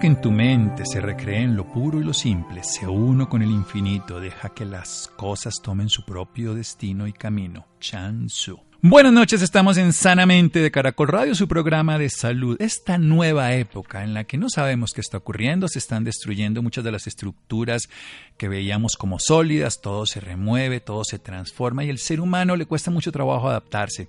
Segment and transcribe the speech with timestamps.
[0.00, 3.50] Que en tu mente se recreen lo puro y lo simple, se uno con el
[3.50, 7.66] infinito, deja que las cosas tomen su propio destino y camino.
[7.80, 8.60] Chansu.
[8.82, 12.60] Buenas noches, estamos en Sanamente de Caracol Radio, su programa de salud.
[12.60, 16.84] Esta nueva época en la que no sabemos qué está ocurriendo, se están destruyendo muchas
[16.84, 17.88] de las estructuras
[18.36, 22.66] que veíamos como sólidas, todo se remueve, todo se transforma y el ser humano le
[22.66, 24.08] cuesta mucho trabajo adaptarse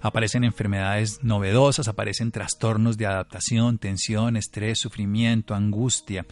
[0.00, 6.26] aparecen enfermedades novedosas, aparecen trastornos de adaptación, tensión, estrés, sufrimiento, angustia.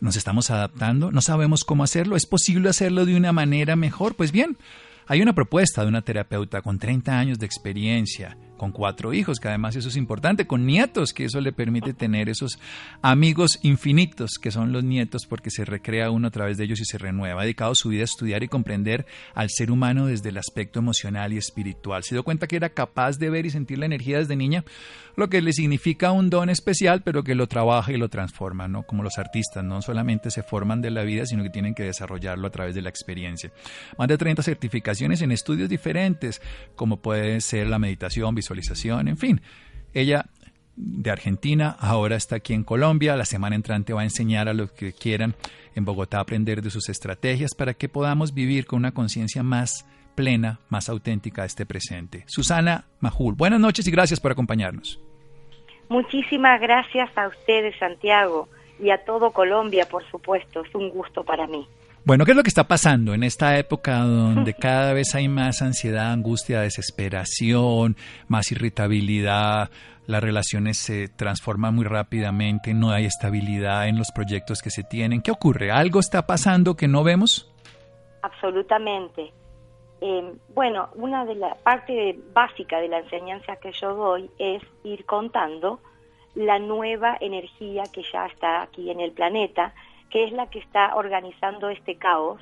[0.00, 1.10] ¿Nos estamos adaptando?
[1.10, 2.16] ¿No sabemos cómo hacerlo?
[2.16, 4.14] ¿Es posible hacerlo de una manera mejor?
[4.14, 4.56] Pues bien,
[5.06, 9.48] hay una propuesta de una terapeuta con 30 años de experiencia con cuatro hijos, que
[9.48, 12.58] además eso es importante, con nietos, que eso le permite tener esos
[13.00, 16.84] amigos infinitos que son los nietos porque se recrea uno a través de ellos y
[16.84, 17.40] se renueva.
[17.40, 21.32] Ha dedicado su vida a estudiar y comprender al ser humano desde el aspecto emocional
[21.32, 22.04] y espiritual.
[22.04, 24.64] Se dio cuenta que era capaz de ver y sentir la energía desde niña,
[25.16, 28.82] lo que le significa un don especial, pero que lo trabaja y lo transforma, ¿no?
[28.82, 32.46] Como los artistas, no solamente se forman de la vida, sino que tienen que desarrollarlo
[32.46, 33.50] a través de la experiencia.
[33.96, 36.40] Más de 30 certificaciones en estudios diferentes,
[36.76, 38.47] como puede ser la meditación, visualización,
[39.08, 39.40] en fin.
[39.94, 40.26] Ella
[40.76, 44.70] de Argentina, ahora está aquí en Colombia, la semana entrante va a enseñar a los
[44.70, 45.34] que quieran
[45.74, 49.86] en Bogotá a aprender de sus estrategias para que podamos vivir con una conciencia más
[50.14, 52.24] plena, más auténtica este presente.
[52.26, 55.00] Susana Majul, buenas noches y gracias por acompañarnos.
[55.88, 58.48] Muchísimas gracias a ustedes, Santiago,
[58.80, 60.64] y a todo Colombia, por supuesto.
[60.64, 61.66] Es un gusto para mí.
[62.08, 65.60] Bueno, ¿qué es lo que está pasando en esta época donde cada vez hay más
[65.60, 67.96] ansiedad, angustia, desesperación,
[68.28, 69.68] más irritabilidad?
[70.06, 75.20] Las relaciones se transforman muy rápidamente, no hay estabilidad en los proyectos que se tienen.
[75.20, 75.70] ¿Qué ocurre?
[75.70, 77.52] ¿Algo está pasando que no vemos?
[78.22, 79.30] Absolutamente.
[80.00, 85.04] Eh, bueno, una de las partes básica de la enseñanza que yo doy es ir
[85.04, 85.78] contando
[86.34, 89.74] la nueva energía que ya está aquí en el planeta,
[90.10, 92.40] que es la que está organizando este caos,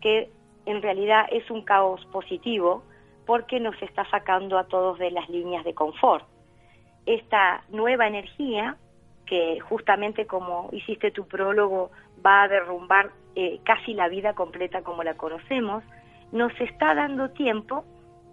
[0.00, 0.30] que
[0.66, 2.82] en realidad es un caos positivo
[3.26, 6.24] porque nos está sacando a todos de las líneas de confort.
[7.06, 8.76] Esta nueva energía,
[9.26, 11.90] que justamente como hiciste tu prólogo,
[12.24, 15.84] va a derrumbar eh, casi la vida completa como la conocemos,
[16.32, 17.84] nos está dando tiempo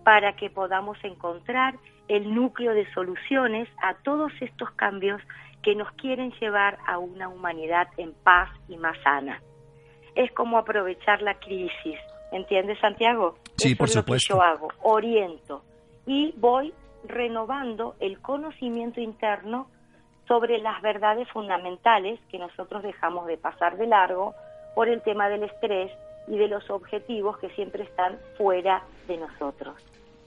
[0.04, 1.76] para que podamos encontrar
[2.08, 5.22] el núcleo de soluciones a todos estos cambios
[5.66, 9.42] que nos quieren llevar a una humanidad en paz y más sana.
[10.14, 12.00] Es como aprovechar la crisis,
[12.32, 13.40] ¿entiendes Santiago?
[13.58, 14.36] Sí, por supuesto.
[14.36, 15.64] yo hago, oriento
[16.06, 16.72] y voy
[17.08, 19.68] renovando el conocimiento interno
[20.28, 24.36] sobre las verdades fundamentales que nosotros dejamos de pasar de largo
[24.76, 25.92] por el tema del estrés
[26.28, 29.76] y de los objetivos que siempre están fuera de nosotros.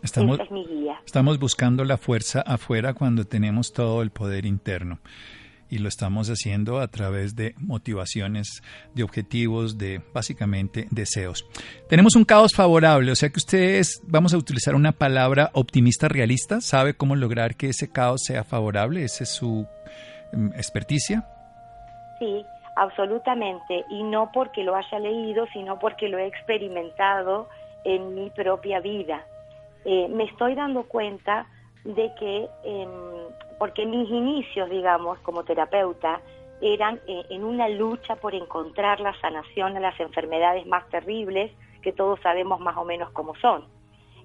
[0.02, 1.00] Estamos, es mi guía.
[1.04, 5.00] Estamos buscando la fuerza afuera cuando tenemos todo el poder interno.
[5.70, 8.62] Y lo estamos haciendo a través de motivaciones,
[8.94, 11.44] de objetivos, de básicamente deseos.
[11.90, 16.62] Tenemos un caos favorable, o sea que ustedes, vamos a utilizar una palabra optimista realista,
[16.62, 19.04] ¿sabe cómo lograr que ese caos sea favorable?
[19.04, 19.66] ¿Esa es su
[20.32, 21.28] um, experticia?
[22.18, 23.84] Sí, absolutamente.
[23.90, 27.48] Y no porque lo haya leído, sino porque lo he experimentado
[27.84, 29.22] en mi propia vida.
[29.84, 31.46] Eh, me estoy dando cuenta
[31.84, 32.88] de que, eh,
[33.58, 36.20] porque mis inicios, digamos, como terapeuta,
[36.60, 41.52] eran eh, en una lucha por encontrar la sanación a las enfermedades más terribles,
[41.82, 43.64] que todos sabemos más o menos cómo son.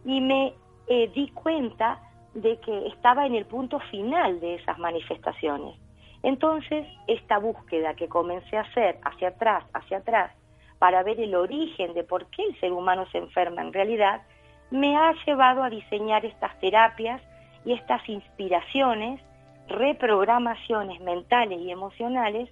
[0.06, 0.53] Y me
[0.88, 2.02] eh, di cuenta
[2.34, 5.78] de que estaba en el punto final de esas manifestaciones.
[6.23, 10.32] Entonces, esta búsqueda que comencé a hacer hacia atrás, hacia atrás,
[10.79, 14.23] para ver el origen de por qué el ser humano se enferma en realidad,
[14.73, 17.22] me ha llevado a diseñar estas terapias
[17.64, 19.22] y estas inspiraciones,
[19.67, 22.49] reprogramaciones mentales y emocionales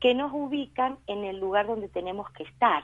[0.00, 2.82] que nos ubican en el lugar donde tenemos que estar.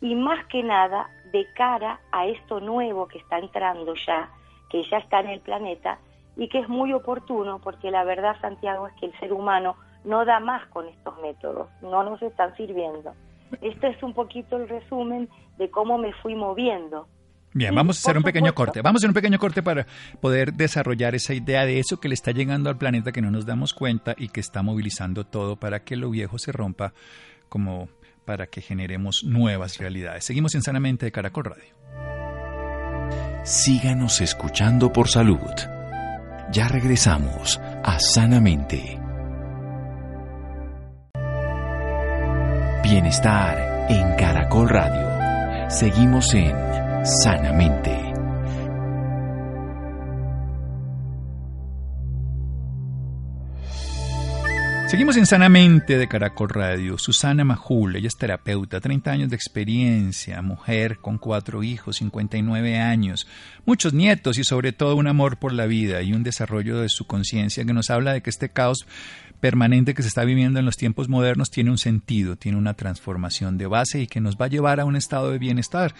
[0.00, 4.30] Y más que nada, de cara a esto nuevo que está entrando ya,
[4.70, 5.98] que ya está en el planeta
[6.34, 10.24] y que es muy oportuno porque la verdad, Santiago, es que el ser humano no
[10.24, 13.12] da más con estos métodos, no nos están sirviendo.
[13.60, 17.08] Esto es un poquito el resumen de cómo me fui moviendo
[17.54, 18.80] Bien, vamos a hacer un pequeño corte.
[18.80, 19.86] Vamos a hacer un pequeño corte para
[20.20, 23.44] poder desarrollar esa idea de eso que le está llegando al planeta que no nos
[23.44, 26.94] damos cuenta y que está movilizando todo para que lo viejo se rompa
[27.48, 27.88] como
[28.24, 30.24] para que generemos nuevas realidades.
[30.24, 31.74] Seguimos en Sanamente de Caracol Radio.
[33.44, 35.40] Síganos escuchando por salud.
[36.52, 38.98] Ya regresamos a Sanamente.
[42.82, 45.70] Bienestar en Caracol Radio.
[45.70, 47.90] Seguimos en Sanamente.
[54.86, 56.98] Seguimos en Sanamente de Caracol Radio.
[56.98, 63.26] Susana Majul, ella es terapeuta, 30 años de experiencia, mujer con cuatro hijos, 59 años,
[63.66, 67.08] muchos nietos y sobre todo un amor por la vida y un desarrollo de su
[67.08, 68.86] conciencia que nos habla de que este caos
[69.40, 73.58] permanente que se está viviendo en los tiempos modernos tiene un sentido, tiene una transformación
[73.58, 75.96] de base y que nos va a llevar a un estado de bienestar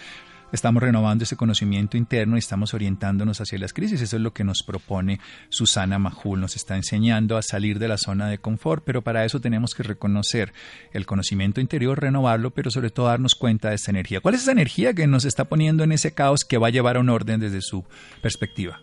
[0.52, 4.00] estamos renovando ese conocimiento interno y estamos orientándonos hacia las crisis.
[4.00, 5.18] Eso es lo que nos propone
[5.48, 6.40] Susana Majul.
[6.40, 9.82] Nos está enseñando a salir de la zona de confort, pero para eso tenemos que
[9.82, 10.52] reconocer
[10.92, 14.20] el conocimiento interior, renovarlo, pero sobre todo darnos cuenta de esta energía.
[14.20, 16.96] ¿Cuál es esa energía que nos está poniendo en ese caos que va a llevar
[16.96, 17.84] a un orden desde su
[18.20, 18.80] perspectiva?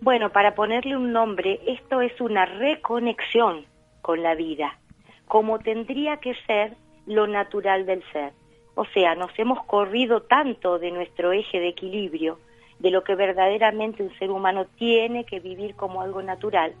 [0.00, 3.66] Bueno, para ponerle un nombre, esto es una reconexión
[4.00, 4.78] con la vida,
[5.26, 6.76] como tendría que ser
[7.06, 8.32] lo natural del ser.
[8.80, 12.38] O sea, nos hemos corrido tanto de nuestro eje de equilibrio,
[12.78, 16.74] de lo que verdaderamente un ser humano tiene que vivir como algo natural,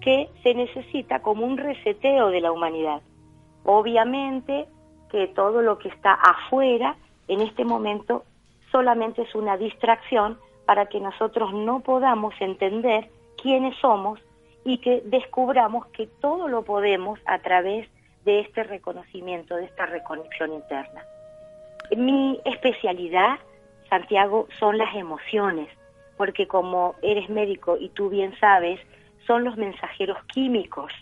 [0.00, 3.02] que se necesita como un reseteo de la humanidad.
[3.64, 4.66] Obviamente
[5.10, 6.94] que todo lo que está afuera
[7.26, 8.22] en este momento
[8.70, 13.10] solamente es una distracción para que nosotros no podamos entender
[13.42, 14.20] quiénes somos
[14.64, 17.88] y que descubramos que todo lo podemos a través
[18.24, 21.02] de este reconocimiento, de esta reconexión interna.
[21.96, 23.38] Mi especialidad,
[23.88, 25.68] Santiago, son las emociones,
[26.16, 28.80] porque como eres médico y tú bien sabes,
[29.26, 30.92] son los mensajeros químicos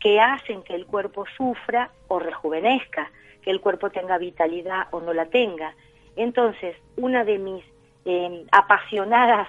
[0.00, 3.10] que hacen que el cuerpo sufra o rejuvenezca,
[3.42, 5.74] que el cuerpo tenga vitalidad o no la tenga.
[6.16, 7.64] Entonces, una de mis
[8.04, 9.48] em, apasionadas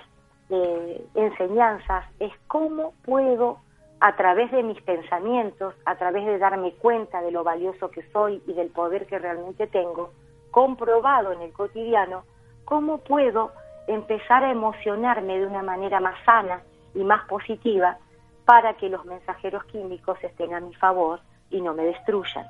[0.50, 3.60] eh, enseñanzas es cómo puedo,
[4.02, 8.42] a través de mis pensamientos, a través de darme cuenta de lo valioso que soy
[8.48, 10.12] y del poder que realmente tengo,
[10.52, 12.24] comprobado en el cotidiano,
[12.66, 13.52] cómo puedo
[13.88, 16.62] empezar a emocionarme de una manera más sana
[16.94, 17.98] y más positiva
[18.46, 21.20] para que los mensajeros químicos estén a mi favor
[21.50, 22.46] y no me destruyan.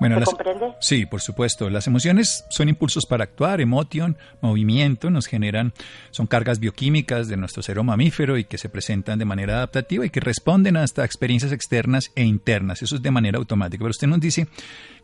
[0.00, 0.18] Bueno,
[0.80, 1.70] Sí, por supuesto.
[1.70, 5.72] Las emociones son impulsos para actuar, emoción, movimiento, nos generan,
[6.10, 10.10] son cargas bioquímicas de nuestro cero mamífero y que se presentan de manera adaptativa y
[10.10, 12.82] que responden hasta experiencias externas e internas.
[12.82, 13.82] Eso es de manera automática.
[13.82, 14.48] Pero usted nos dice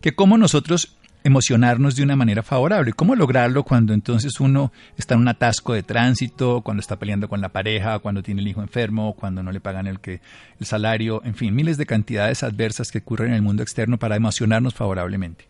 [0.00, 2.92] que cómo nosotros emocionarnos de una manera favorable.
[2.92, 7.40] ¿Cómo lograrlo cuando entonces uno está en un atasco de tránsito, cuando está peleando con
[7.40, 10.20] la pareja, cuando tiene el hijo enfermo, cuando no le pagan el, que,
[10.60, 14.16] el salario, en fin, miles de cantidades adversas que ocurren en el mundo externo para
[14.16, 15.46] emocionarnos favorablemente?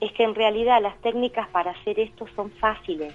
[0.00, 3.14] Es que en realidad las técnicas para hacer esto son fáciles.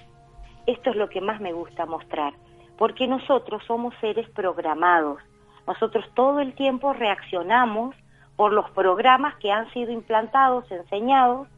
[0.66, 2.34] Esto es lo que más me gusta mostrar,
[2.78, 5.20] porque nosotros somos seres programados.
[5.66, 7.96] Nosotros todo el tiempo reaccionamos
[8.36, 11.48] por los programas que han sido implantados, enseñados,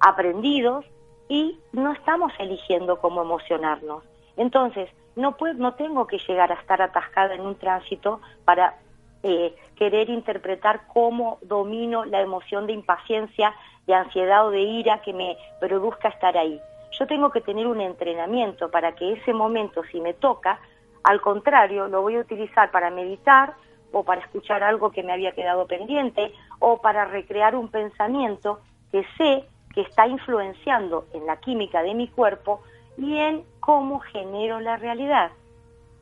[0.00, 0.84] aprendidos
[1.28, 4.02] y no estamos eligiendo cómo emocionarnos.
[4.36, 8.76] Entonces, no, puedo, no tengo que llegar a estar atascada en un tránsito para
[9.22, 13.54] eh, querer interpretar cómo domino la emoción de impaciencia,
[13.86, 16.60] de ansiedad o de ira que me produzca estar ahí.
[16.98, 20.60] Yo tengo que tener un entrenamiento para que ese momento, si me toca,
[21.02, 23.54] al contrario, lo voy a utilizar para meditar,
[23.92, 29.04] o para escuchar algo que me había quedado pendiente o para recrear un pensamiento que
[29.16, 32.62] sé que está influenciando en la química de mi cuerpo
[32.96, 35.30] y en cómo genero la realidad.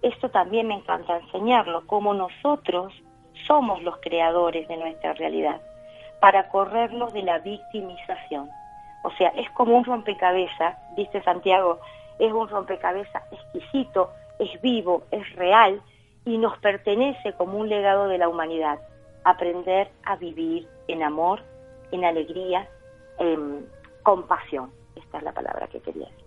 [0.03, 2.93] Esto también me encanta enseñarlo, cómo nosotros
[3.47, 5.61] somos los creadores de nuestra realidad,
[6.21, 8.49] para corrernos de la victimización.
[9.03, 11.81] O sea, es como un rompecabezas, dice Santiago,
[12.19, 15.81] es un rompecabezas exquisito, es vivo, es real,
[16.25, 18.79] y nos pertenece como un legado de la humanidad,
[19.25, 21.41] aprender a vivir en amor,
[21.93, 22.69] en alegría,
[23.19, 23.67] en
[24.03, 24.71] compasión.
[24.97, 26.24] Esta es la palabra que quería decir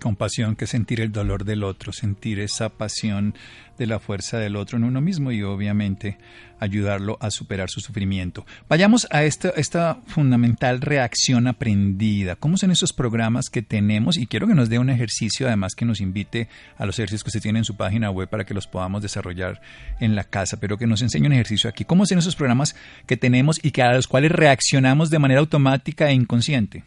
[0.00, 3.34] compasión que sentir el dolor del otro, sentir esa pasión
[3.78, 6.18] de la fuerza del otro en uno mismo y obviamente
[6.58, 8.46] ayudarlo a superar su sufrimiento.
[8.68, 12.36] Vayamos a esta, esta fundamental reacción aprendida.
[12.36, 14.16] ¿Cómo son esos programas que tenemos?
[14.16, 16.48] Y quiero que nos dé un ejercicio, además que nos invite
[16.78, 19.60] a los ejercicios que se tienen en su página web para que los podamos desarrollar
[20.00, 21.84] en la casa, pero que nos enseñe un ejercicio aquí.
[21.84, 22.74] ¿Cómo son esos programas
[23.06, 26.84] que tenemos y que a los cuales reaccionamos de manera automática e inconsciente?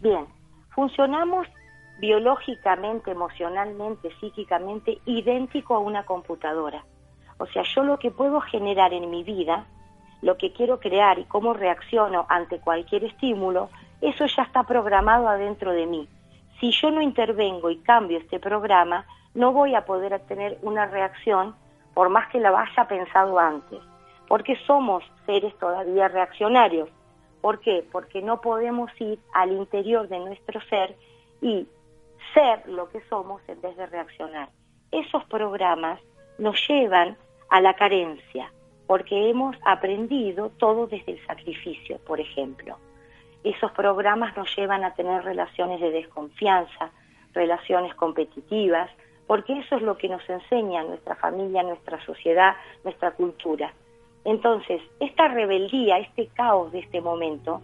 [0.00, 0.24] Bien,
[0.74, 1.46] funcionamos
[1.98, 6.84] biológicamente, emocionalmente, psíquicamente idéntico a una computadora.
[7.38, 9.66] O sea, yo lo que puedo generar en mi vida,
[10.22, 15.72] lo que quiero crear y cómo reacciono ante cualquier estímulo, eso ya está programado adentro
[15.72, 16.08] de mí.
[16.60, 21.54] Si yo no intervengo y cambio este programa, no voy a poder tener una reacción
[21.94, 23.80] por más que la haya pensado antes,
[24.26, 26.88] porque somos seres todavía reaccionarios.
[27.40, 27.84] ¿Por qué?
[27.90, 30.96] Porque no podemos ir al interior de nuestro ser
[31.40, 31.68] y
[32.34, 34.48] ser lo que somos en vez de reaccionar.
[34.90, 36.00] Esos programas
[36.38, 37.16] nos llevan
[37.50, 38.52] a la carencia,
[38.86, 42.78] porque hemos aprendido todo desde el sacrificio, por ejemplo.
[43.44, 46.90] Esos programas nos llevan a tener relaciones de desconfianza,
[47.32, 48.90] relaciones competitivas,
[49.26, 53.72] porque eso es lo que nos enseña nuestra familia, nuestra sociedad, nuestra cultura.
[54.24, 57.60] Entonces, esta rebeldía, este caos de este momento,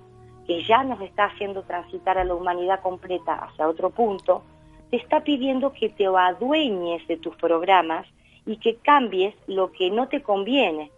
[0.46, 4.42] que ya nos está haciendo transitar a la humanidad completa hacia otro punto,
[4.90, 8.06] te está pidiendo que te adueñes de tus programas
[8.46, 10.90] y que cambies lo que no te conviene,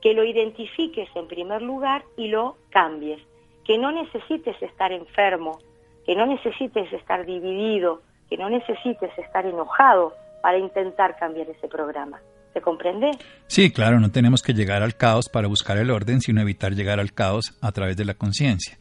[0.00, 3.20] que lo identifiques en primer lugar y lo cambies,
[3.64, 5.58] que no necesites estar enfermo,
[6.04, 12.20] que no necesites estar dividido, que no necesites estar enojado para intentar cambiar ese programa.
[12.52, 13.10] ¿Se comprende?
[13.46, 17.00] Sí, claro, no tenemos que llegar al caos para buscar el orden, sino evitar llegar
[17.00, 18.76] al caos a través de la conciencia.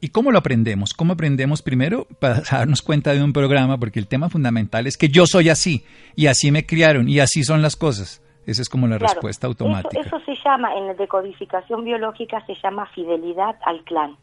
[0.00, 0.92] ¿Y cómo lo aprendemos?
[0.92, 3.78] ¿Cómo aprendemos primero para darnos cuenta de un programa?
[3.78, 7.42] Porque el tema fundamental es que yo soy así y así me criaron y así
[7.42, 8.22] son las cosas.
[8.46, 10.00] Esa es como la respuesta automática.
[10.00, 14.16] Eso, eso, se llama, en la decodificación biológica se llama fidelidad al clan.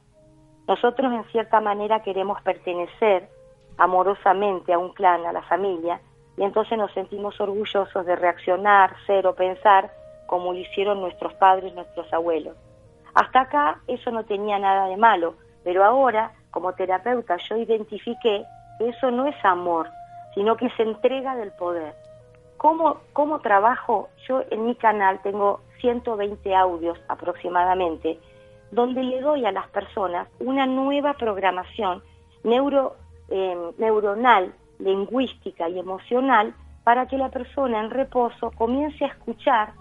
[0.68, 3.28] Nosotros en cierta manera queremos pertenecer
[3.78, 6.00] amorosamente a un clan, a la familia,
[6.38, 9.92] y entonces nos sentimos orgullosos de reaccionar, ser o pensar
[10.26, 12.56] como lo hicieron nuestros padres, nuestros abuelos.
[13.14, 18.44] Hasta acá eso no tenía nada de malo, pero ahora, como terapeuta, yo identifiqué
[18.80, 19.90] que eso no es amor,
[20.34, 21.94] sino que es entrega del poder.
[22.58, 24.10] ¿Cómo, cómo trabajo?
[24.28, 28.20] Yo en mi canal tengo 120 audios aproximadamente,
[28.72, 32.02] donde le doy a las personas una nueva programación
[32.44, 32.96] neuro,
[33.30, 36.54] eh, neuronal, lingüística y emocional
[36.84, 39.74] para que la persona en reposo comience a escuchar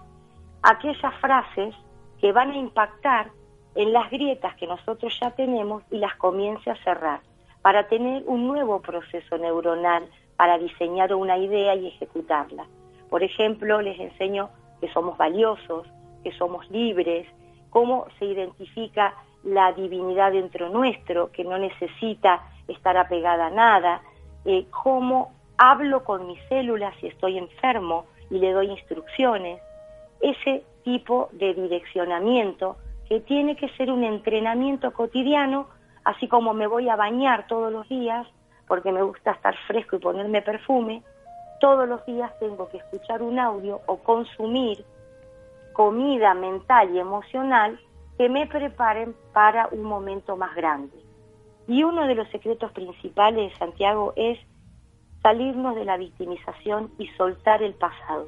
[0.61, 1.75] aquellas frases
[2.19, 3.31] que van a impactar
[3.75, 7.21] en las grietas que nosotros ya tenemos y las comience a cerrar,
[7.61, 10.07] para tener un nuevo proceso neuronal
[10.37, 12.65] para diseñar una idea y ejecutarla.
[13.09, 15.87] Por ejemplo, les enseño que somos valiosos,
[16.23, 17.27] que somos libres,
[17.69, 24.01] cómo se identifica la divinidad dentro nuestro, que no necesita estar apegada a nada,
[24.45, 29.61] eh, cómo hablo con mis células si estoy enfermo y le doy instrucciones,
[30.21, 35.67] ese tipo de direccionamiento que tiene que ser un entrenamiento cotidiano,
[36.03, 38.27] así como me voy a bañar todos los días,
[38.67, 41.03] porque me gusta estar fresco y ponerme perfume,
[41.59, 44.83] todos los días tengo que escuchar un audio o consumir
[45.73, 47.79] comida mental y emocional
[48.17, 51.02] que me preparen para un momento más grande.
[51.67, 54.39] Y uno de los secretos principales, Santiago, es
[55.21, 58.27] salirnos de la victimización y soltar el pasado.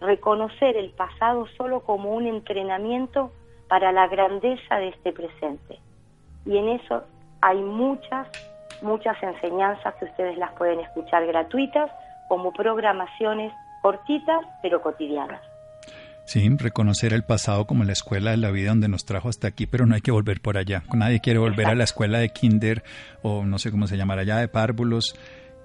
[0.00, 3.30] Reconocer el pasado solo como un entrenamiento
[3.68, 5.78] para la grandeza de este presente.
[6.46, 7.04] Y en eso
[7.42, 8.28] hay muchas,
[8.82, 11.90] muchas enseñanzas que ustedes las pueden escuchar gratuitas
[12.28, 15.49] como programaciones cortitas pero cotidianas.
[16.30, 19.66] Sí, reconocer el pasado como la escuela de la vida donde nos trajo hasta aquí,
[19.66, 20.84] pero no hay que volver por allá.
[20.94, 22.84] Nadie quiere volver a la escuela de kinder
[23.22, 25.16] o no sé cómo se llamará allá de párvulos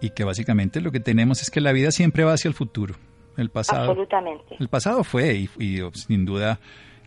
[0.02, 2.96] y que básicamente lo que tenemos es que la vida siempre va hacia el futuro.
[3.38, 3.92] El pasado.
[3.92, 4.56] Absolutamente.
[4.60, 6.60] El pasado fue y, y sin duda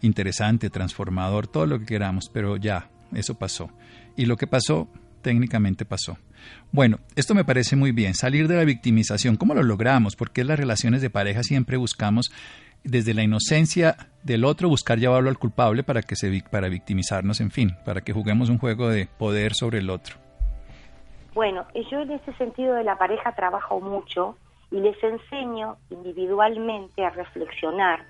[0.02, 3.70] interesante, transformador, todo lo que queramos, pero ya, eso pasó.
[4.16, 4.88] Y lo que pasó,
[5.20, 6.16] técnicamente pasó.
[6.70, 9.34] Bueno, esto me parece muy bien, salir de la victimización.
[9.34, 10.14] ¿Cómo lo logramos?
[10.14, 12.30] Porque en las relaciones de pareja siempre buscamos
[12.84, 17.50] desde la inocencia del otro buscar llevarlo al culpable para que se para victimizarnos, en
[17.50, 20.16] fin, para que juguemos un juego de poder sobre el otro.
[21.34, 24.36] Bueno, yo en ese sentido de la pareja trabajo mucho
[24.70, 28.04] y les enseño individualmente a reflexionar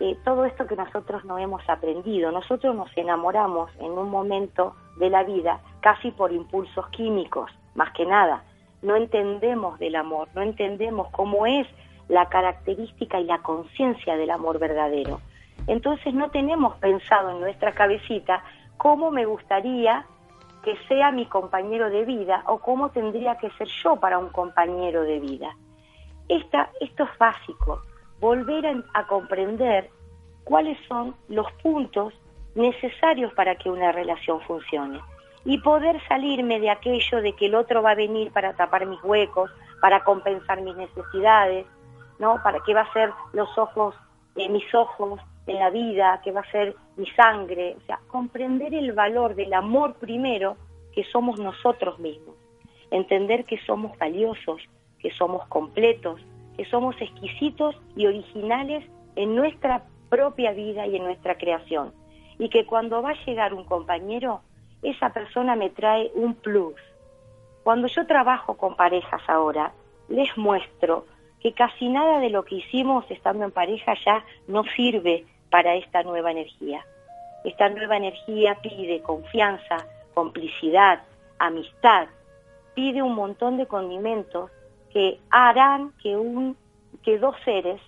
[0.00, 2.30] eh, todo esto que nosotros no hemos aprendido.
[2.30, 8.06] Nosotros nos enamoramos en un momento de la vida casi por impulsos químicos, más que
[8.06, 8.44] nada.
[8.82, 11.66] No entendemos del amor, no entendemos cómo es
[12.08, 15.20] la característica y la conciencia del amor verdadero.
[15.66, 18.42] Entonces no tenemos pensado en nuestra cabecita
[18.76, 20.06] cómo me gustaría
[20.64, 25.02] que sea mi compañero de vida o cómo tendría que ser yo para un compañero
[25.02, 25.54] de vida.
[26.28, 27.82] Esta, esto es básico,
[28.20, 29.90] volver a, a comprender
[30.44, 32.14] cuáles son los puntos
[32.54, 35.00] necesarios para que una relación funcione.
[35.44, 39.02] y poder salirme de aquello de que el otro va a venir para tapar mis
[39.02, 39.50] huecos,
[39.80, 41.64] para compensar mis necesidades,
[42.18, 42.42] ¿no?
[42.42, 43.94] Para que va a ser los ojos,
[44.36, 48.74] eh, mis ojos en la vida, que va a ser mi sangre, o sea, comprender
[48.74, 50.56] el valor del amor primero
[50.92, 52.36] que somos nosotros mismos,
[52.90, 54.60] entender que somos valiosos,
[54.98, 56.20] que somos completos,
[56.56, 58.84] que somos exquisitos y originales
[59.16, 61.92] en nuestra propia vida y en nuestra creación,
[62.38, 64.42] y que cuando va a llegar un compañero,
[64.82, 66.74] esa persona me trae un plus.
[67.64, 69.72] Cuando yo trabajo con parejas ahora,
[70.08, 71.04] les muestro
[71.40, 76.02] que casi nada de lo que hicimos estando en pareja ya no sirve para esta
[76.02, 76.84] nueva energía.
[77.44, 81.02] Esta nueva energía pide confianza, complicidad,
[81.38, 82.08] amistad,
[82.74, 84.50] pide un montón de condimentos
[84.92, 86.56] que harán que un
[87.04, 87.80] que dos seres,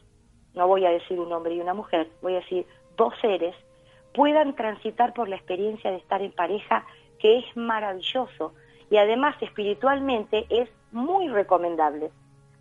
[0.54, 2.66] no voy a decir un hombre y una mujer, voy a decir
[2.96, 3.54] dos seres
[4.14, 6.84] puedan transitar por la experiencia de estar en pareja
[7.18, 8.52] que es maravilloso
[8.90, 12.10] y además espiritualmente es muy recomendable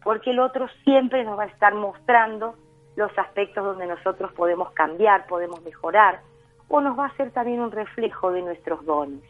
[0.04, 2.56] porque el otro siempre nos va a estar mostrando
[2.96, 6.22] los aspectos donde nosotros podemos cambiar, podemos mejorar,
[6.68, 9.24] o nos va a ser también un reflejo de nuestros dones.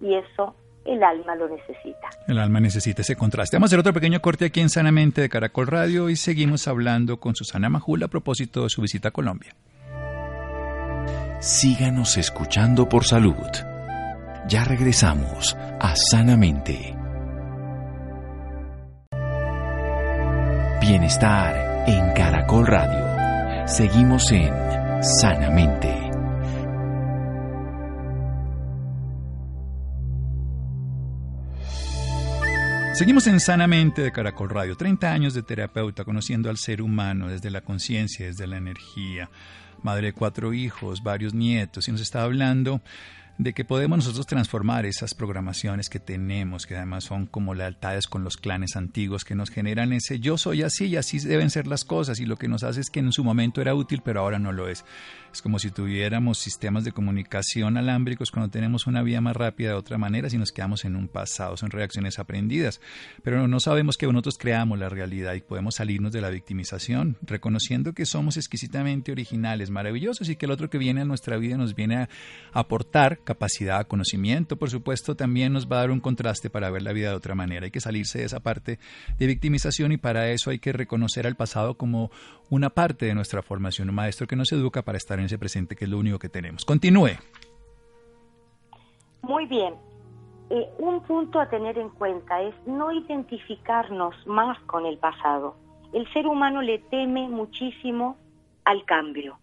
[0.00, 0.54] Y eso
[0.84, 2.10] el alma lo necesita.
[2.28, 3.56] El alma necesita ese contraste.
[3.56, 7.18] Vamos a hacer otro pequeño corte aquí en Sanamente de Caracol Radio y seguimos hablando
[7.18, 9.54] con Susana Majul a propósito de su visita a Colombia.
[11.40, 13.34] Síganos escuchando por salud.
[14.46, 16.93] Ya regresamos a Sanamente.
[20.86, 23.66] Bienestar en Caracol Radio.
[23.66, 24.52] Seguimos en
[25.02, 25.88] Sanamente.
[32.92, 34.76] Seguimos en Sanamente de Caracol Radio.
[34.76, 39.30] 30 años de terapeuta conociendo al ser humano desde la conciencia, desde la energía.
[39.82, 42.82] Madre de cuatro hijos, varios nietos y nos está hablando
[43.38, 48.22] de que podemos nosotros transformar esas programaciones que tenemos, que además son como lealtades con
[48.22, 51.84] los clanes antiguos que nos generan ese yo soy así y así deben ser las
[51.84, 54.38] cosas y lo que nos hace es que en su momento era útil pero ahora
[54.38, 54.84] no lo es.
[55.32, 59.74] Es como si tuviéramos sistemas de comunicación alámbricos cuando tenemos una vía más rápida de
[59.74, 62.80] otra manera si nos quedamos en un pasado, son reacciones aprendidas,
[63.24, 67.94] pero no sabemos que nosotros creamos la realidad y podemos salirnos de la victimización, reconociendo
[67.94, 71.74] que somos exquisitamente originales, maravillosos y que el otro que viene a nuestra vida nos
[71.74, 72.08] viene a
[72.52, 76.92] aportar capacidad, conocimiento, por supuesto, también nos va a dar un contraste para ver la
[76.92, 77.64] vida de otra manera.
[77.64, 78.78] Hay que salirse de esa parte
[79.18, 82.10] de victimización y para eso hay que reconocer al pasado como
[82.50, 85.74] una parte de nuestra formación, un maestro que nos educa para estar en ese presente,
[85.74, 86.64] que es lo único que tenemos.
[86.64, 87.16] Continúe.
[89.22, 89.74] Muy bien.
[90.50, 95.56] Eh, un punto a tener en cuenta es no identificarnos más con el pasado.
[95.92, 98.18] El ser humano le teme muchísimo
[98.64, 99.38] al cambio.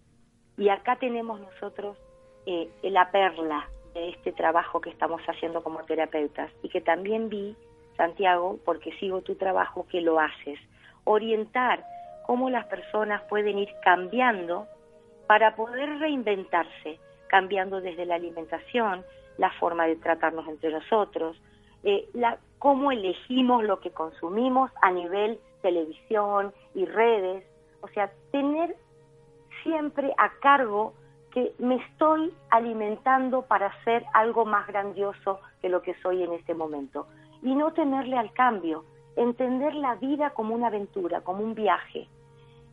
[0.58, 1.98] Y acá tenemos nosotros
[2.46, 7.56] eh, la perla de este trabajo que estamos haciendo como terapeutas y que también vi,
[7.98, 10.60] Santiago, porque sigo tu trabajo, que lo haces.
[11.04, 11.84] Orientar
[12.26, 14.68] cómo las personas pueden ir cambiando
[15.28, 19.04] para poder reinventarse, cambiando desde la alimentación,
[19.38, 21.38] la forma de tratarnos entre nosotros,
[21.84, 27.44] eh, la, cómo elegimos lo que consumimos a nivel televisión y redes,
[27.82, 28.76] o sea, tener
[29.64, 30.94] siempre a cargo
[31.32, 36.54] que me estoy alimentando para ser algo más grandioso que lo que soy en este
[36.54, 37.08] momento.
[37.42, 42.08] Y no temerle al cambio, entender la vida como una aventura, como un viaje.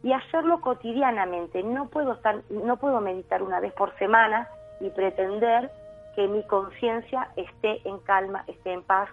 [0.02, 1.62] Y hacerlo cotidianamente.
[1.62, 4.48] No puedo, estar, no puedo meditar una vez por semana
[4.80, 5.70] y pretender
[6.14, 9.08] que mi conciencia esté en calma, esté en paz,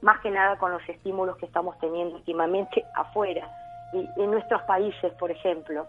[0.00, 3.48] más que nada con los estímulos que estamos teniendo últimamente afuera,
[3.92, 5.86] y en nuestros países, por ejemplo.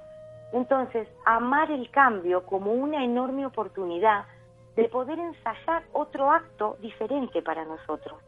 [0.54, 4.26] Entonces, amar el cambio como una enorme oportunidad
[4.76, 8.22] de poder ensayar otro acto diferente para nosotros.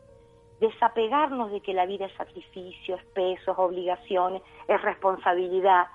[0.60, 5.88] Desapegarnos de que la vida es sacrificio, es pesos, obligaciones, es responsabilidad,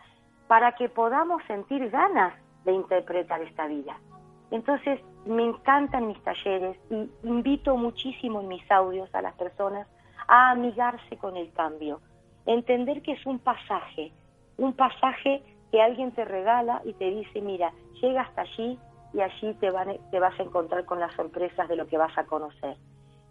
[0.46, 2.34] para que podamos sentir ganas
[2.64, 3.98] de interpretar esta vida.
[4.50, 9.88] Entonces, me encantan mis talleres y invito muchísimo en mis audios a las personas
[10.28, 12.00] a amigarse con el cambio,
[12.46, 14.12] entender que es un pasaje,
[14.56, 15.42] un pasaje
[15.74, 18.78] que alguien te regala y te dice, mira, llega hasta allí
[19.12, 22.26] y allí te, van, vas a encontrar con las sorpresas de lo que vas a
[22.26, 22.76] conocer.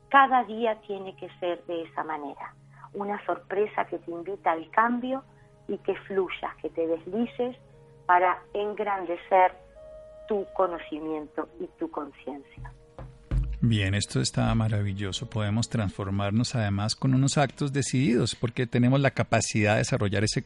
[0.10, 2.54] Cada día tiene que ser de esa manera,
[2.94, 5.24] una sorpresa que te invita al cambio
[5.70, 7.56] y que fluyas, que te deslices
[8.08, 9.54] para engrandecer
[10.28, 12.74] tu conocimiento y tu conciencia.
[13.62, 15.30] Bien, esto está maravilloso.
[15.30, 20.44] Podemos transformarnos además con unos actos decididos porque tenemos la capacidad de desarrollar ese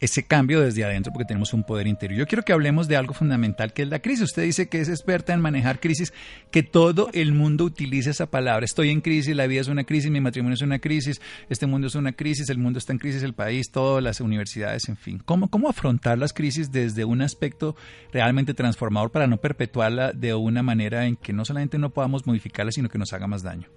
[0.00, 2.18] ese cambio desde adentro porque tenemos un poder interior.
[2.18, 4.24] Yo quiero que hablemos de algo fundamental que es la crisis.
[4.24, 6.12] Usted dice que es experta en manejar crisis,
[6.50, 8.64] que todo el mundo utiliza esa palabra.
[8.64, 11.86] Estoy en crisis, la vida es una crisis, mi matrimonio es una crisis, este mundo
[11.86, 15.20] es una crisis, el mundo está en crisis, el país, todas las universidades, en fin.
[15.24, 17.76] ¿Cómo, cómo afrontar las crisis desde un aspecto
[18.12, 22.72] realmente transformador para no perpetuarla de una manera en que no solamente no podamos modificarla,
[22.72, 23.68] sino que nos haga más daño?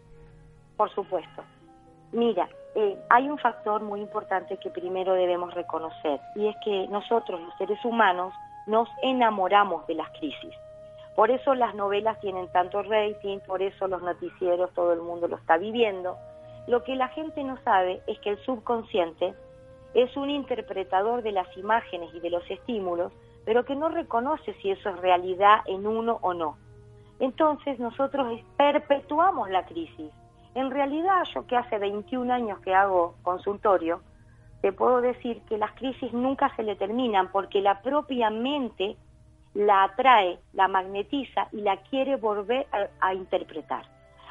[0.78, 1.44] Por supuesto.
[2.12, 7.40] Mira, eh, hay un factor muy importante que primero debemos reconocer y es que nosotros
[7.40, 8.34] los seres humanos
[8.68, 10.54] nos enamoramos de las crisis.
[11.16, 15.38] Por eso las novelas tienen tanto rating, por eso los noticieros todo el mundo lo
[15.38, 16.18] está viviendo.
[16.68, 19.34] Lo que la gente no sabe es que el subconsciente
[19.94, 23.12] es un interpretador de las imágenes y de los estímulos,
[23.46, 26.58] pero que no reconoce si eso es realidad en uno o no.
[27.20, 30.12] Entonces nosotros perpetuamos la crisis
[30.56, 34.02] en realidad, yo que hace 21 años que hago consultorio,
[34.62, 38.96] te puedo decir que las crisis nunca se le terminan porque la propia mente
[39.54, 42.68] la atrae, la magnetiza y la quiere volver
[43.00, 43.86] a, interpretar.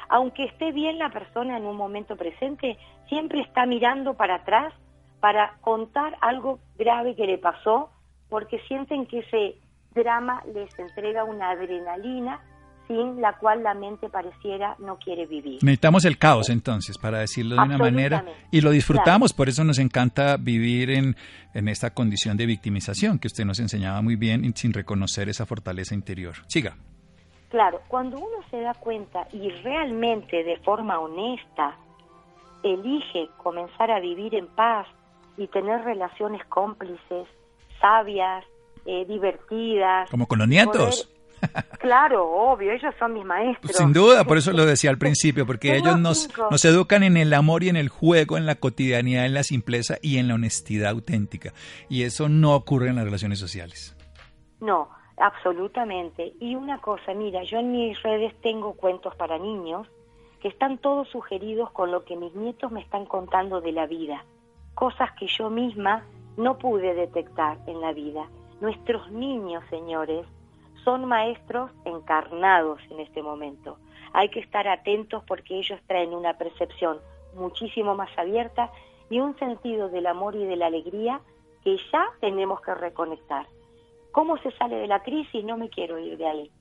[0.09, 4.73] Aunque esté bien la persona en un momento presente, siempre está mirando para atrás
[5.19, 7.91] para contar algo grave que le pasó
[8.29, 9.55] porque sienten que ese
[9.93, 12.41] drama les entrega una adrenalina
[12.91, 15.59] sin la cual la mente pareciera no quiere vivir.
[15.61, 19.79] Necesitamos el caos entonces, para decirlo de una manera, y lo disfrutamos, por eso nos
[19.79, 21.15] encanta vivir en,
[21.53, 25.95] en esta condición de victimización que usted nos enseñaba muy bien sin reconocer esa fortaleza
[25.95, 26.35] interior.
[26.47, 26.75] Siga.
[27.49, 31.77] Claro, cuando uno se da cuenta y realmente de forma honesta
[32.63, 34.87] elige comenzar a vivir en paz
[35.37, 37.27] y tener relaciones cómplices,
[37.79, 38.45] sabias,
[38.85, 40.09] eh, divertidas.
[40.09, 41.09] Como con los nietos.
[41.79, 43.75] Claro, obvio, ellos son mis maestros.
[43.75, 47.33] Sin duda, por eso lo decía al principio, porque ellos nos, nos educan en el
[47.33, 50.91] amor y en el juego, en la cotidianidad, en la simpleza y en la honestidad
[50.91, 51.53] auténtica.
[51.89, 53.95] Y eso no ocurre en las relaciones sociales.
[54.59, 56.33] No, absolutamente.
[56.39, 59.87] Y una cosa, mira, yo en mis redes tengo cuentos para niños
[60.41, 64.25] que están todos sugeridos con lo que mis nietos me están contando de la vida,
[64.73, 66.03] cosas que yo misma
[66.37, 68.27] no pude detectar en la vida.
[68.59, 70.25] Nuestros niños, señores,
[70.83, 73.77] son maestros encarnados en este momento.
[74.13, 76.99] Hay que estar atentos porque ellos traen una percepción
[77.35, 78.71] muchísimo más abierta
[79.09, 81.21] y un sentido del amor y de la alegría
[81.63, 83.45] que ya tenemos que reconectar.
[84.11, 85.43] ¿Cómo se sale de la crisis?
[85.43, 86.51] No me quiero ir de ahí.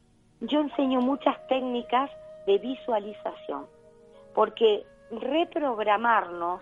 [0.40, 2.10] Yo enseño muchas técnicas
[2.46, 3.66] de visualización,
[4.34, 6.60] porque reprogramarnos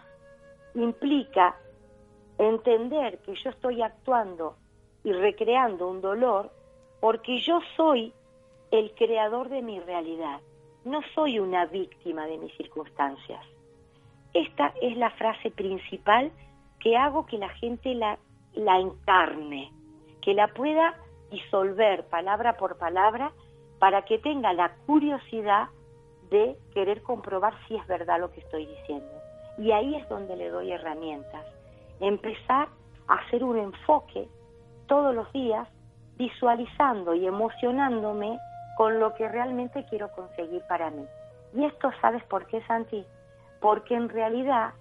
[0.75, 1.57] implica
[2.39, 4.57] entender que yo estoy actuando
[5.05, 6.51] y recreando un dolor
[7.01, 8.13] porque yo soy
[8.71, 10.41] el creador de mi realidad,
[10.85, 13.45] no soy una víctima de mis circunstancias.
[14.35, 16.31] Esta es la frase principal
[16.81, 18.19] que hago que la gente la,
[18.55, 19.73] la encarne,
[20.23, 20.97] que la pueda
[21.31, 23.33] disolver palabra por palabra
[23.79, 25.69] para que tenga la curiosidad
[26.31, 29.11] de querer comprobar si es verdad lo que estoy diciendo.
[29.57, 31.45] Y ahí es donde le doy herramientas.
[32.01, 32.69] Empezar
[33.09, 34.29] a hacer un enfoque
[34.87, 35.69] todos los días
[36.19, 38.39] visualizando y emocionándome
[38.77, 41.07] con lo que realmente quiero conseguir para mí.
[41.55, 43.05] Y esto, ¿sabes por qué, Santi?
[43.61, 44.75] Porque en realidad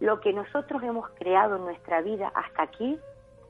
[0.00, 2.98] lo que nosotros hemos creado en nuestra vida hasta aquí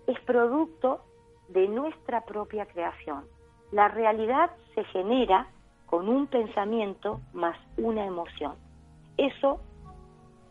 [0.07, 1.01] es producto
[1.49, 3.25] de nuestra propia creación.
[3.73, 5.49] La realidad se genera
[5.87, 8.55] con un pensamiento más una emoción.
[9.17, 9.61] Eso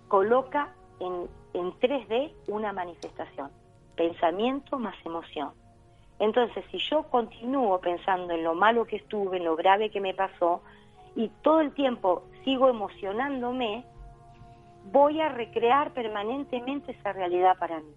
[0.08, 3.52] coloca en, en 3D una manifestación.
[3.96, 5.52] Pensamiento más emoción.
[6.20, 10.14] Entonces, si yo continúo pensando en lo malo que estuve, en lo grave que me
[10.14, 10.62] pasó,
[11.16, 13.86] y todo el tiempo sigo emocionándome,
[14.92, 17.94] voy a recrear permanentemente esa realidad para mí.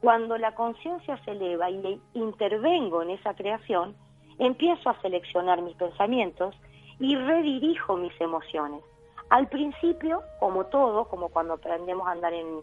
[0.00, 3.96] Cuando la conciencia se eleva y intervengo en esa creación,
[4.38, 6.54] empiezo a seleccionar mis pensamientos
[7.00, 8.82] y redirijo mis emociones.
[9.30, 12.62] Al principio, como todo, como cuando aprendemos a andar en,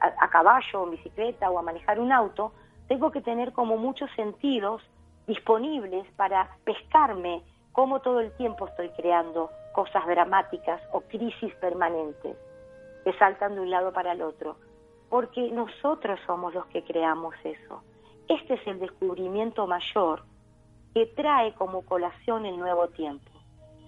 [0.00, 2.52] a, a caballo en bicicleta o a manejar un auto,
[2.88, 4.82] tengo que tener como muchos sentidos
[5.26, 7.42] disponibles para pescarme
[7.72, 12.36] cómo todo el tiempo estoy creando cosas dramáticas o crisis permanentes
[13.04, 14.56] que saltan de un lado para el otro,
[15.08, 17.82] porque nosotros somos los que creamos eso.
[18.28, 20.22] Este es el descubrimiento mayor
[20.94, 23.30] que trae como colación el nuevo tiempo,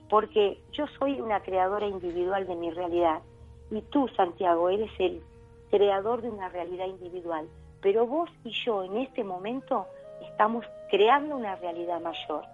[0.08, 3.20] porque yo soy una creadora individual de mi realidad.
[3.70, 5.22] Y tú, Santiago, eres el
[5.70, 7.48] creador de una realidad individual
[7.84, 9.86] pero vos y yo en este momento
[10.22, 12.46] estamos creando una realidad mayor.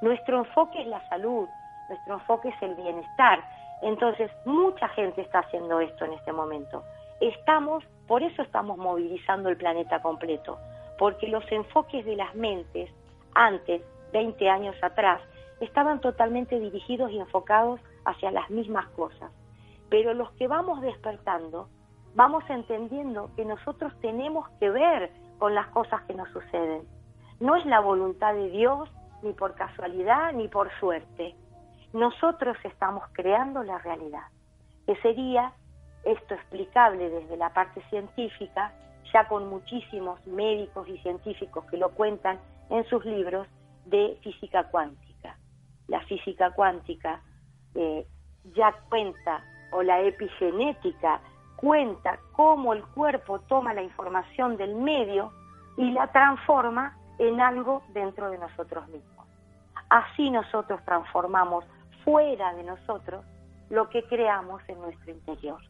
[0.00, 1.46] Nuestro enfoque es la salud,
[1.90, 3.44] nuestro enfoque es el bienestar.
[3.82, 6.82] Entonces, mucha gente está haciendo esto en este momento.
[7.20, 10.58] Estamos Por eso estamos movilizando el planeta completo,
[10.98, 12.90] porque los enfoques de las mentes
[13.34, 13.82] antes,
[14.12, 15.20] 20 años atrás,
[15.60, 19.30] estaban totalmente dirigidos y enfocados hacia las mismas cosas.
[19.90, 21.68] Pero los que vamos despertando,
[22.14, 26.82] vamos entendiendo que nosotros tenemos que ver con las cosas que nos suceden.
[27.40, 28.88] No es la voluntad de Dios,
[29.22, 31.34] ni por casualidad, ni por suerte.
[31.92, 34.26] Nosotros estamos creando la realidad,
[34.86, 35.52] que sería
[36.04, 38.72] esto explicable desde la parte científica,
[39.12, 42.38] ya con muchísimos médicos y científicos que lo cuentan
[42.70, 43.46] en sus libros
[43.84, 45.36] de física cuántica.
[45.88, 47.20] La física cuántica
[47.74, 48.06] eh,
[48.54, 51.20] ya cuenta, o la epigenética
[51.62, 55.32] cuenta cómo el cuerpo toma la información del medio
[55.76, 59.26] y la transforma en algo dentro de nosotros mismos.
[59.88, 61.64] Así nosotros transformamos
[62.04, 63.24] fuera de nosotros
[63.70, 65.60] lo que creamos en nuestro interior.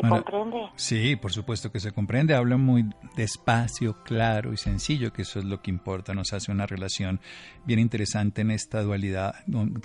[0.00, 0.70] ¿Se comprende?
[0.76, 2.34] Sí, por supuesto que se comprende.
[2.34, 2.84] Habla muy
[3.16, 6.14] despacio, claro y sencillo, que eso es lo que importa.
[6.14, 7.20] Nos hace una relación
[7.64, 9.34] bien interesante en esta dualidad,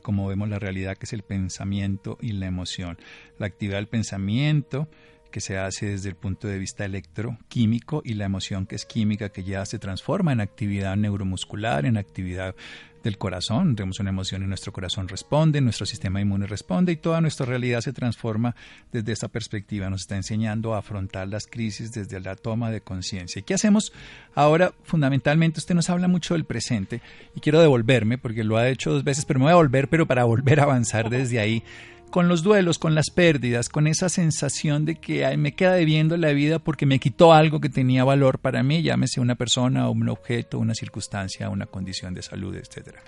[0.03, 2.97] como vemos la realidad, que es el pensamiento y la emoción.
[3.37, 4.89] La actividad del pensamiento
[5.31, 9.29] que se hace desde el punto de vista electroquímico y la emoción que es química
[9.29, 12.55] que ya se transforma en actividad neuromuscular, en actividad
[13.03, 17.19] del corazón, tenemos una emoción y nuestro corazón responde, nuestro sistema inmune responde y toda
[17.21, 18.55] nuestra realidad se transforma
[18.91, 19.89] desde esa perspectiva.
[19.89, 23.39] Nos está enseñando a afrontar las crisis desde la toma de conciencia.
[23.39, 23.91] ¿Y qué hacemos
[24.35, 24.73] ahora?
[24.83, 27.01] Fundamentalmente, usted nos habla mucho del presente
[27.35, 30.05] y quiero devolverme porque lo ha hecho dos veces, pero me voy a volver, pero
[30.05, 31.63] para volver a avanzar desde ahí
[32.11, 36.33] con los duelos, con las pérdidas, con esa sensación de que me queda debiendo la
[36.33, 40.59] vida porque me quitó algo que tenía valor para mí, llámese una persona, un objeto,
[40.59, 42.99] una circunstancia, una condición de salud, etcétera.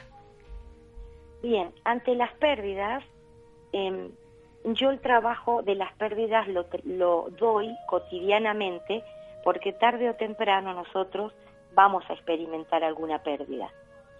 [1.43, 3.03] Bien, ante las pérdidas,
[3.73, 4.09] em,
[4.63, 9.03] yo el trabajo de las pérdidas lo doy cotidianamente
[9.43, 11.33] porque tarde o temprano nosotros
[11.75, 13.69] vamos a experimentar alguna pérdida.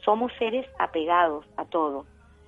[0.04, 2.06] Somos seres apegados a todo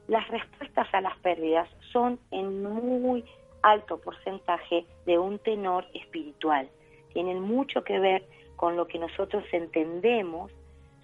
[0.08, 3.24] las respuestas a las pérdidas son en muy
[3.62, 6.70] alto porcentaje de un tenor espiritual.
[7.14, 8.24] Tienen mucho que ver
[8.56, 10.52] con lo que nosotros entendemos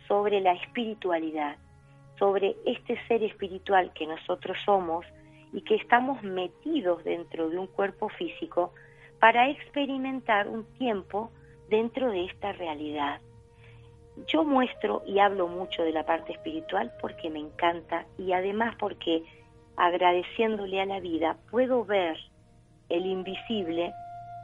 [0.08, 1.58] sobre la espiritualidad,
[2.20, 5.06] sobre este ser espiritual que nosotros somos
[5.54, 8.74] y que estamos metidos dentro de un cuerpo físico
[9.20, 11.32] para experimentar un tiempo
[11.70, 13.22] dentro de esta realidad.
[14.28, 19.24] Yo muestro y hablo mucho de la parte espiritual porque me encanta y además porque
[19.78, 22.18] agradeciéndole a la vida puedo ver
[22.90, 23.94] el invisible,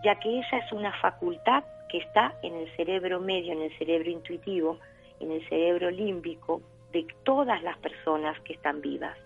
[0.04, 4.10] ya que esa es una facultad que está en el cerebro medio, en el cerebro
[4.10, 4.80] intuitivo,
[5.20, 6.62] en el cerebro límbico
[6.94, 9.18] de todas las personas que están vivas.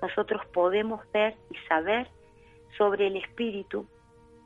[0.00, 2.08] Nosotros podemos ver y saber
[2.76, 3.86] sobre el espíritu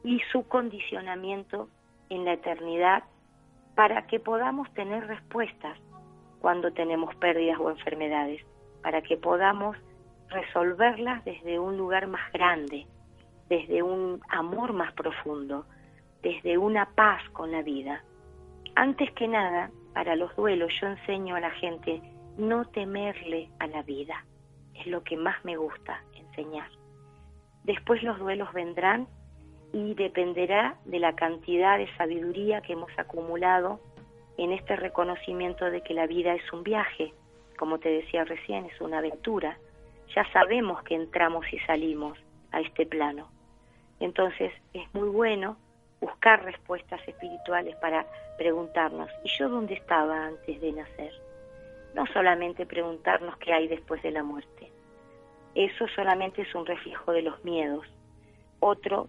[0.04, 1.68] y su condicionamiento
[2.10, 3.04] en la eternidad
[3.78, 5.78] para que podamos tener respuestas
[6.40, 8.44] cuando tenemos pérdidas o enfermedades,
[8.82, 9.76] para que podamos
[10.30, 12.88] resolverlas desde un lugar más grande,
[13.48, 15.64] desde un amor más profundo,
[16.22, 18.02] desde una paz con la vida.
[18.74, 22.02] Antes que nada, para los duelos yo enseño a la gente
[22.36, 24.24] no temerle a la vida.
[24.74, 26.68] Es lo que más me gusta enseñar.
[27.62, 29.06] Después los duelos vendrán
[29.72, 33.80] y dependerá de la cantidad de sabiduría que hemos acumulado
[34.36, 37.12] en este reconocimiento de que la vida es un viaje,
[37.58, 39.58] como te decía recién, es una aventura.
[40.14, 42.16] Ya sabemos que entramos y salimos
[42.52, 43.28] a este plano.
[44.00, 45.56] Entonces es muy bueno
[46.00, 48.06] buscar respuestas espirituales para
[48.38, 51.12] preguntarnos, ¿y yo dónde estaba antes de nacer?
[51.94, 54.70] No solamente preguntarnos qué hay después de la muerte.
[55.54, 57.86] Eso solamente es un reflejo de los miedos.
[58.60, 59.08] Otro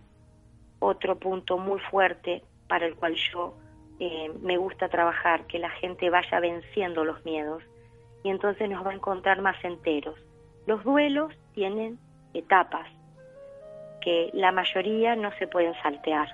[0.80, 3.56] otro punto muy fuerte para el cual yo
[4.00, 7.64] eh, me gusta trabajar, que la gente vaya venciendo los miedos
[8.24, 10.16] y entonces nos va a encontrar más enteros.
[10.66, 12.00] Los duelos tienen
[12.34, 12.88] etapas
[14.02, 16.30] que la mayoría no se pueden saltear.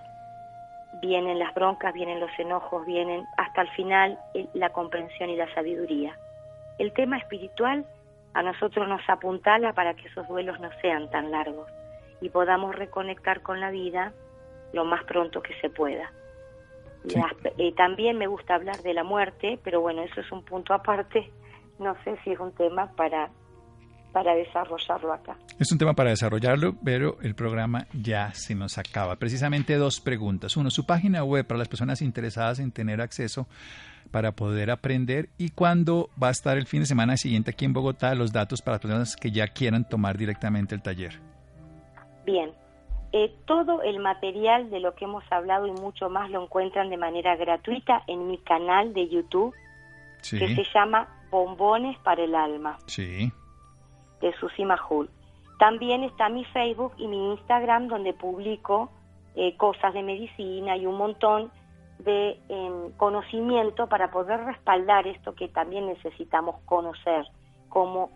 [1.02, 4.20] Vienen las broncas, vienen los enojos, vienen hasta el final
[4.54, 6.18] la comprensión y la sabiduría.
[6.78, 7.86] El tema espiritual
[8.34, 11.70] a nosotros nos apuntala para que esos duelos no sean tan largos
[12.22, 14.14] y podamos reconectar con la vida
[14.76, 16.12] lo más pronto que se pueda.
[17.58, 21.32] Eh, también me gusta hablar de la muerte, pero bueno, eso es un punto aparte.
[21.80, 23.30] No sé si es un tema para,
[24.12, 25.38] para desarrollarlo acá.
[25.60, 29.18] Es un tema para desarrollarlo, pero el programa ya se nos acaba.
[29.18, 30.58] Precisamente dos preguntas.
[30.58, 33.48] Uno, su página web para las personas interesadas en tener acceso
[34.12, 37.74] para poder aprender y cuándo va a estar el fin de semana siguiente aquí en
[37.74, 41.20] Bogotá los datos para las personas que ya quieran tomar directamente el taller.
[42.26, 42.52] Bien,
[43.12, 46.98] Eh, todo el material de lo que hemos hablado y mucho más lo encuentran de
[46.98, 49.56] manera gratuita en mi canal de YouTube,
[50.22, 53.32] que se llama Bombones para el Alma, sí.
[54.22, 55.10] de Susi Majul.
[55.60, 58.90] También está mi Facebook y mi Instagram, donde publico
[59.36, 61.52] eh, cosas de medicina y un montón
[62.00, 67.26] de em, conocimiento para poder respaldar esto que también necesitamos conocer,
[67.70, 68.10] cómo,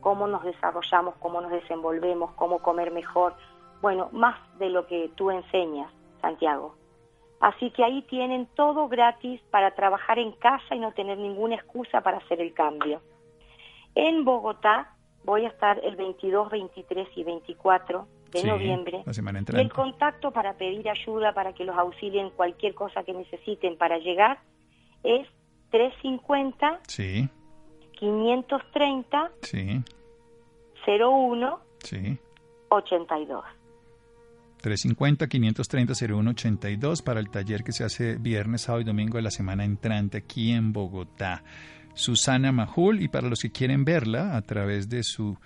[0.00, 3.34] cómo nos desarrollamos, cómo nos desenvolvemos, cómo comer mejor,
[3.80, 6.74] bueno, más de lo que tú enseñas, Santiago.
[7.40, 12.00] Así que ahí tienen todo gratis para trabajar en casa y no tener ninguna excusa
[12.00, 13.00] para hacer el cambio.
[13.94, 19.04] En Bogotá voy a estar el 22, 23 y 24 de noviembre.
[19.06, 23.98] y el contacto para pedir ayuda, para que los auxilien cualquier cosa que necesiten para
[23.98, 24.38] llegar,
[25.02, 25.26] es
[25.70, 27.28] 350 sí.
[27.92, 29.82] 530 sí.
[30.86, 32.18] 01 sí.
[32.68, 33.44] 82.
[34.62, 40.18] 350-530-0182 para el taller que se hace viernes, sábado y domingo de la semana entrante
[40.18, 41.42] aquí en Bogotá.
[41.94, 45.36] Susana Majul y para los que quieren verla a través de su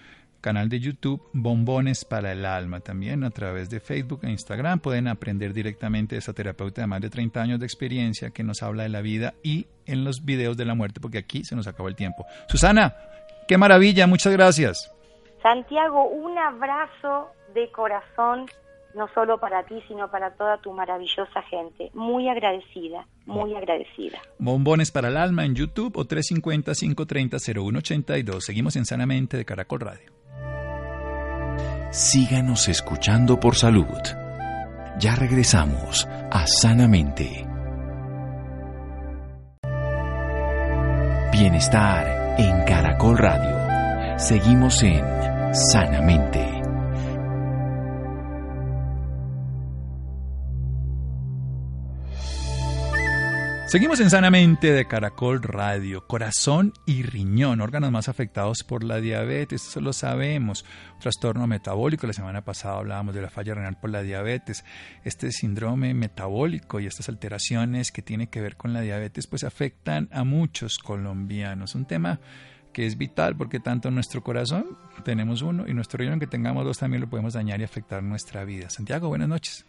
[0.43, 2.81] canal de YouTube Bombones para el Alma.
[2.81, 7.01] También a través de Facebook e Instagram pueden aprender directamente de esa terapeuta de más
[7.01, 10.57] de 30 años de experiencia que nos habla de la vida y en los videos
[10.57, 12.27] de la muerte, porque aquí se nos acabó el tiempo.
[12.49, 12.95] Susana,
[13.49, 14.93] qué maravilla, muchas gracias.
[15.43, 18.47] Santiago, un abrazo de corazón
[18.95, 21.91] no solo para ti, sino para toda tu maravillosa gente.
[21.95, 24.19] Muy agradecida, muy agradecida.
[24.39, 28.41] Bombones para el alma en YouTube o 350-530-0182.
[28.41, 30.13] Seguimos en Sanamente de Caracol Radio.
[31.91, 33.87] Síganos escuchando por salud.
[34.99, 37.47] Ya regresamos a Sanamente.
[41.33, 44.19] Bienestar en Caracol Radio.
[44.19, 45.05] Seguimos en
[45.55, 46.52] Sanamente.
[53.73, 56.07] Seguimos en Sanamente de Caracol Radio.
[56.07, 60.67] Corazón y riñón, órganos más afectados por la diabetes, eso lo sabemos.
[61.01, 64.63] Trastorno metabólico, la semana pasada hablábamos de la falla renal por la diabetes.
[65.05, 70.11] Este síndrome metabólico y estas alteraciones que tienen que ver con la diabetes pues afectan
[70.13, 71.75] a muchos colombianos.
[71.75, 72.21] Un tema
[72.75, 76.77] que es vital porque tanto nuestro corazón tenemos uno y nuestro riñón que tengamos dos
[76.77, 78.69] también lo podemos dañar y afectar nuestra vida.
[78.69, 79.65] Santiago, buenas noches.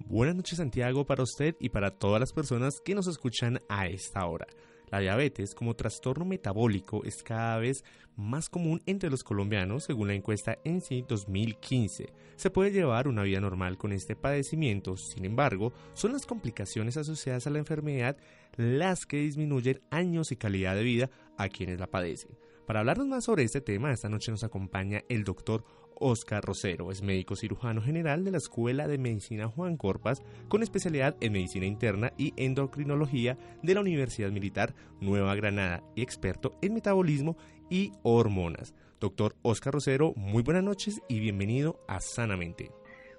[0.00, 4.26] Buenas noches Santiago para usted y para todas las personas que nos escuchan a esta
[4.26, 4.46] hora.
[4.90, 7.82] La diabetes como trastorno metabólico es cada vez
[8.16, 12.12] más común entre los colombianos según la encuesta ENSI 2015.
[12.36, 17.46] Se puede llevar una vida normal con este padecimiento, sin embargo, son las complicaciones asociadas
[17.46, 18.16] a la enfermedad
[18.56, 22.36] las que disminuyen años y calidad de vida a quienes la padecen.
[22.66, 25.64] Para hablarnos más sobre este tema, esta noche nos acompaña el doctor
[25.96, 31.16] Oscar Rosero es médico cirujano general de la Escuela de Medicina Juan Corpas, con especialidad
[31.20, 37.36] en medicina interna y endocrinología de la Universidad Militar Nueva Granada y experto en metabolismo
[37.70, 38.74] y hormonas.
[38.98, 42.70] Doctor Oscar Rosero, muy buenas noches y bienvenido a Sanamente.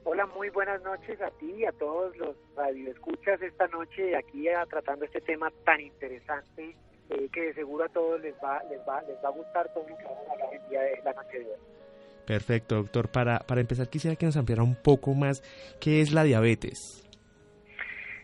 [0.04, 5.06] Hola, muy buenas noches a ti y a todos los radioescuchas esta noche aquí tratando
[5.06, 6.76] este tema tan interesante
[7.10, 9.88] eh, que de seguro a todos les va, les va, les va a gustar todo
[9.88, 11.60] lo que vamos a hablar el día de la noche de hoy.
[12.26, 13.10] Perfecto, doctor.
[13.10, 15.44] Para, para empezar, quisiera que nos ampliara un poco más
[15.80, 17.04] qué es la diabetes.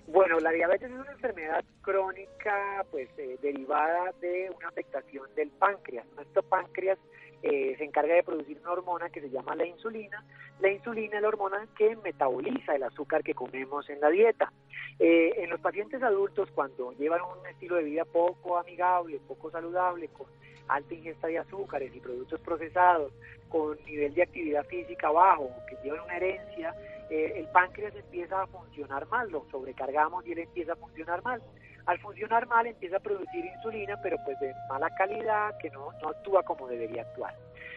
[0.08, 6.06] Bueno, la diabetes es una enfermedad crónica pues eh, derivada de una afectación del páncreas.
[6.16, 6.98] Nuestro páncreas
[7.44, 10.24] eh, se encarga de producir una hormona que se llama la insulina.
[10.60, 14.52] La insulina es la hormona que metaboliza el azúcar que comemos en la dieta.
[15.00, 20.08] Eh, en los pacientes adultos, cuando llevan un estilo de vida poco amigable, poco saludable,
[20.10, 20.28] con
[20.68, 23.12] alta ingesta de azúcares y productos procesados,
[23.50, 26.74] con nivel de actividad física bajo, que llevan una herencia,
[27.10, 31.42] eh, el páncreas empieza a funcionar mal, lo sobrecargamos y él empieza a funcionar mal.
[31.86, 36.10] Al funcionar mal empieza a producir insulina, pero pues de mala calidad, que no, no
[36.10, 37.36] actúa como debería actuar.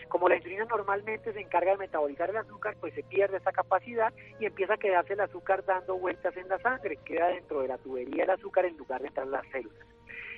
[0.09, 4.12] Como la insulina normalmente se encarga de metabolizar el azúcar, pues se pierde esa capacidad
[4.38, 7.79] y empieza a quedarse el azúcar dando vueltas en la sangre, queda dentro de la
[7.79, 9.87] tubería el azúcar en lugar de entrar en las células.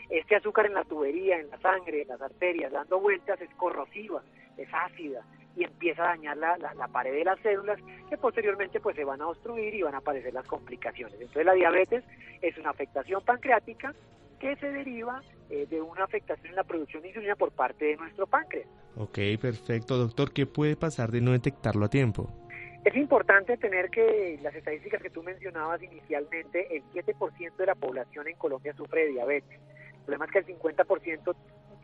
[0.09, 4.22] Este azúcar en la tubería, en la sangre, en las arterias, dando vueltas, es corrosiva,
[4.57, 5.24] es ácida
[5.57, 9.23] y empieza a dañar la, la, pared de las células que posteriormente pues se van
[9.23, 11.15] a obstruir y van a aparecer las complicaciones.
[11.15, 12.04] Entonces la diabetes
[12.42, 13.94] es una afectación pancreática
[14.38, 17.96] que se deriva eh, de una afectación en la producción de insulina por parte de
[17.96, 18.69] nuestro páncreas.
[18.96, 19.96] Ok, perfecto.
[19.96, 22.29] Doctor, ¿qué puede pasar de no detectarlo a tiempo?
[22.85, 28.29] Es importante tener que las estadísticas que tú mencionabas inicialmente, el 7% de la población
[28.29, 29.59] en Colombia sufre de diabetes.
[29.92, 31.35] El problema es que el 50%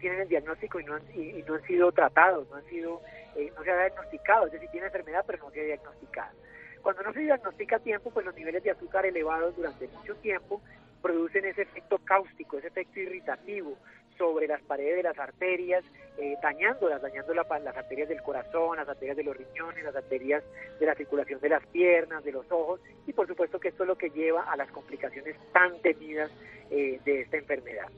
[0.03, 3.01] tienen el diagnóstico y no han, y, no han sido tratados, no han sido,
[3.37, 6.37] eh, no se ha diagnosticado, es decir, tiene enfermedad pero no se ha diagnosticado.
[6.83, 10.61] Cuando no se diagnostica a tiempo, pues los niveles de azúcar elevados durante mucho tiempo
[11.01, 13.77] producen ese efecto cáustico, ese efecto irritativo
[14.19, 15.85] sobre las paredes de las arterias,
[16.19, 20.45] eh, dañándolas, dañando las arterias del corazón, las arterias de los riñones, las arterias
[20.79, 23.89] de la circulación de las piernas, de los ojos, y por supuesto que esto es
[23.89, 26.31] lo que lleva a las complicaciones tan temidas
[26.71, 27.89] eh, de esta enfermedad.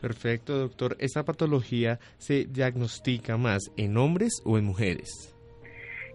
[0.00, 0.96] Perfecto, doctor.
[0.98, 5.34] ¿Esta patología se diagnostica más en hombres o en mujeres?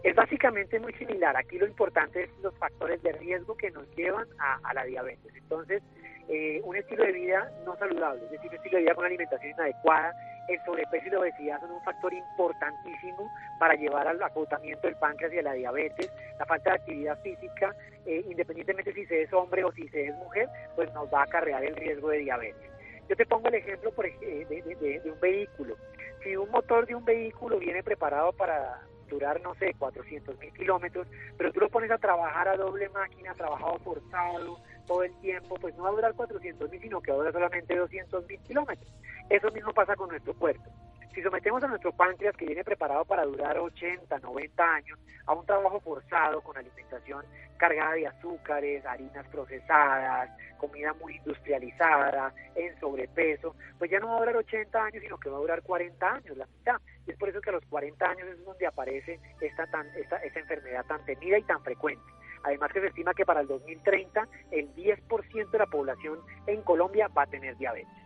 [0.04, 1.36] Es básicamente muy similar.
[1.38, 5.34] Aquí lo importante es los factores de riesgo que nos llevan a, la diabetes.
[5.36, 5.82] Entonces,
[6.28, 9.52] eh, un estilo de vida no saludable, es decir, un estilo de vida con alimentación
[9.52, 10.14] inadecuada,
[10.48, 15.34] el sobrepeso y la obesidad son un factor importantísimo para llevar al agotamiento del páncreas
[15.34, 16.12] y a la diabetes.
[16.38, 17.74] La falta de actividad física,
[18.06, 21.24] eh, independientemente si se es hombre o si se es mujer, pues nos va a
[21.24, 22.73] acarrear el riesgo de diabetes.
[23.10, 25.76] Yo te pongo el ejemplo por, de, un vehículo.
[26.24, 31.08] Si un motor de un vehículo viene preparado para durar, no sé, 400 mil kilómetros,
[31.38, 35.76] pero tú lo pones a trabajar a doble máquina, trabajado forzado todo el tiempo, pues
[35.76, 38.92] no va a durar 400 mil, sino que va a durar solamente 200 mil kilómetros.
[39.30, 40.70] Eso mismo pasa con nuestro cuerpo.
[41.14, 45.46] Si sometemos a nuestro páncreas, que viene preparado para durar 80, 90 años, a un
[45.46, 47.24] trabajo forzado con alimentación
[47.58, 54.20] cargada de azúcares, harinas procesadas, comida muy industrializada, en sobrepeso, pues ya no va a
[54.22, 56.82] durar 80 años, sino que va a durar 40 años, la mitad.
[57.06, 60.18] Y es por eso que a los 40 años es donde aparece esta, tan, esta,
[60.18, 62.04] esta enfermedad tan temida y tan frecuente.
[62.44, 67.08] Además que se estima que para el 2030 el 10% de la población en Colombia
[67.08, 68.03] va a tener diabetes.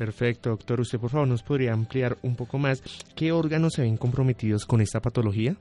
[0.00, 0.80] Perfecto, doctor.
[0.80, 2.80] ¿Usted por favor nos podría ampliar un poco más
[3.14, 5.56] qué órganos se ven comprometidos con esta patología?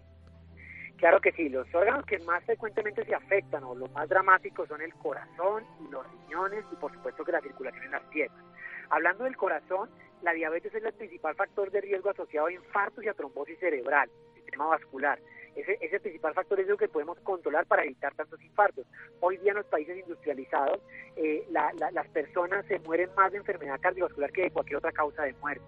[0.95, 4.81] Claro que sí, los órganos que más frecuentemente se afectan o los más dramáticos son
[4.81, 8.45] el corazón y los riñones y por supuesto que la circulación en las piernas.
[8.89, 9.89] Hablando del corazón,
[10.21, 14.09] la diabetes es el principal factor de riesgo asociado a infartos y a trombosis cerebral,
[14.35, 15.19] sistema vascular.
[15.59, 18.85] Ese, ese principal factor es lo que podemos controlar para evitar tantos infartos.
[19.19, 20.79] Hoy día en los países industrializados,
[21.15, 25.33] eh, las personas se mueren más de enfermedad cardiovascular que de cualquier otra causa de
[25.33, 25.65] muerte.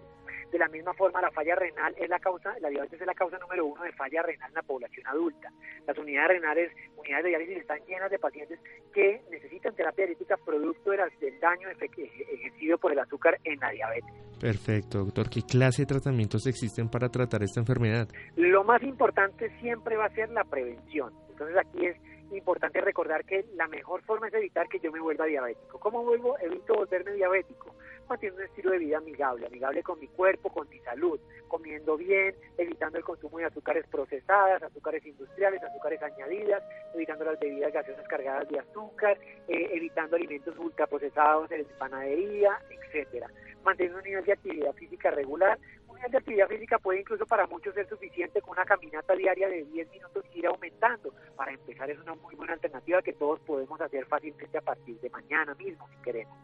[0.51, 3.37] De la misma forma, la falla renal es la causa, la diabetes es la causa
[3.39, 5.49] número uno de falla renal en la población adulta.
[5.87, 8.59] Las unidades renales, unidades de diálisis están llenas de pacientes
[8.93, 14.11] que necesitan terapia diabética producto del daño ejercido por el azúcar en la diabetes.
[14.41, 15.29] Perfecto, doctor.
[15.29, 18.09] ¿Qué clase de tratamientos existen para tratar esta enfermedad?
[18.35, 21.13] Lo más importante siempre va a ser la prevención.
[21.29, 21.95] Entonces aquí es
[22.35, 25.79] importante recordar que la mejor forma es evitar que yo me vuelva diabético.
[25.79, 26.37] ¿Cómo vuelvo?
[26.39, 27.75] Evito volverme diabético
[28.11, 32.35] manteniendo un estilo de vida amigable, amigable con mi cuerpo, con mi salud, comiendo bien,
[32.57, 36.61] evitando el consumo de azúcares procesadas, azúcares industriales, azúcares añadidas,
[36.93, 43.27] evitando las bebidas gaseosas cargadas de azúcar, eh, evitando alimentos ultraprocesados en panadería, etcétera.
[43.63, 45.57] Manteniendo un nivel de actividad física regular,
[45.87, 49.47] un nivel de actividad física puede incluso para muchos ser suficiente con una caminata diaria
[49.47, 51.13] de 10 minutos y ir aumentando.
[51.37, 55.09] Para empezar es una muy buena alternativa que todos podemos hacer fácilmente a partir de
[55.09, 56.37] mañana mismo si queremos.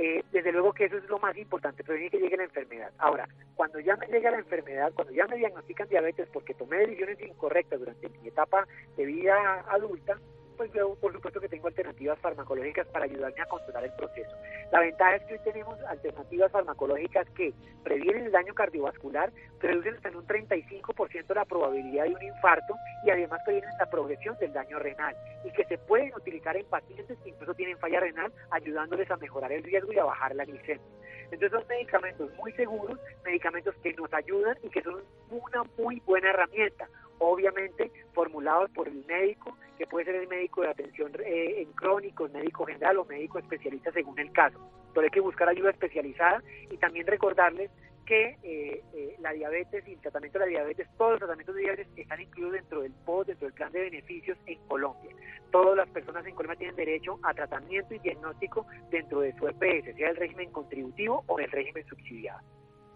[0.00, 2.92] Eh, desde luego que eso es lo más importante, prevenir que llegue la enfermedad.
[2.98, 7.20] Ahora, cuando ya me llega la enfermedad, cuando ya me diagnostican diabetes porque tomé decisiones
[7.20, 8.64] incorrectas durante mi etapa
[8.96, 10.16] de vida adulta,
[10.58, 14.36] pues yo por supuesto que tengo alternativas farmacológicas para ayudarme a controlar el proceso.
[14.72, 17.54] La ventaja es que hoy tenemos alternativas farmacológicas que
[17.84, 23.10] previenen el daño cardiovascular, reducen hasta en un 35% la probabilidad de un infarto y
[23.10, 27.30] además previenen la progresión del daño renal y que se pueden utilizar en pacientes que
[27.30, 30.82] incluso tienen falla renal ayudándoles a mejorar el riesgo y a bajar la glicemia.
[31.30, 36.30] Entonces son medicamentos muy seguros, medicamentos que nos ayudan y que son una muy buena
[36.30, 36.88] herramienta
[37.18, 42.32] obviamente formulados por el médico, que puede ser el médico de atención eh, en crónicos,
[42.32, 44.58] médico general o médico especialista según el caso.
[44.92, 47.70] Pero hay que buscar ayuda especializada y también recordarles
[48.08, 51.60] que eh, eh, la diabetes y el tratamiento de la diabetes, todos los tratamientos de
[51.60, 55.14] diabetes están incluidos dentro del POD, dentro del plan de beneficios en Colombia.
[55.52, 59.94] Todas las personas en Colombia tienen derecho a tratamiento y diagnóstico dentro de su EPS,
[59.94, 62.40] sea el régimen contributivo o el régimen subsidiado.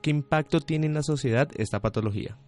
[0.01, 2.39] ¿Qué impacto tiene en la sociedad esta patología?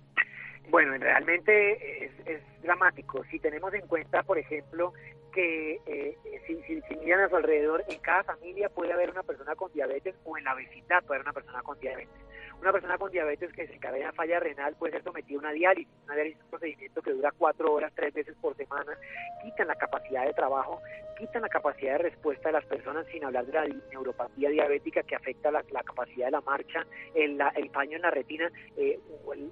[0.74, 3.22] Bueno, realmente es, dramático.
[3.30, 4.92] Si tenemos en cuenta, por ejemplo,
[5.32, 6.18] que eh,
[6.48, 10.16] si, si, miran a su alrededor, en cada familia puede haber una persona con diabetes
[10.24, 12.18] o en la vecindad puede haber una persona con diabetes.
[12.60, 15.94] Una persona con diabetes que se encadena falla renal puede ser sometida a una diálisis.
[16.06, 18.98] Una diálisis es un procedimiento que dura cuatro horas, tres veces por semana,
[19.44, 20.82] quitan la capacidad de trabajo,
[21.14, 25.14] quitan la capacidad de respuesta de las personas, sin hablar de la neuropatía diabética que
[25.14, 28.50] afecta la, capacidad de la marcha, el, el paño en la retina.
[28.76, 28.98] Eh,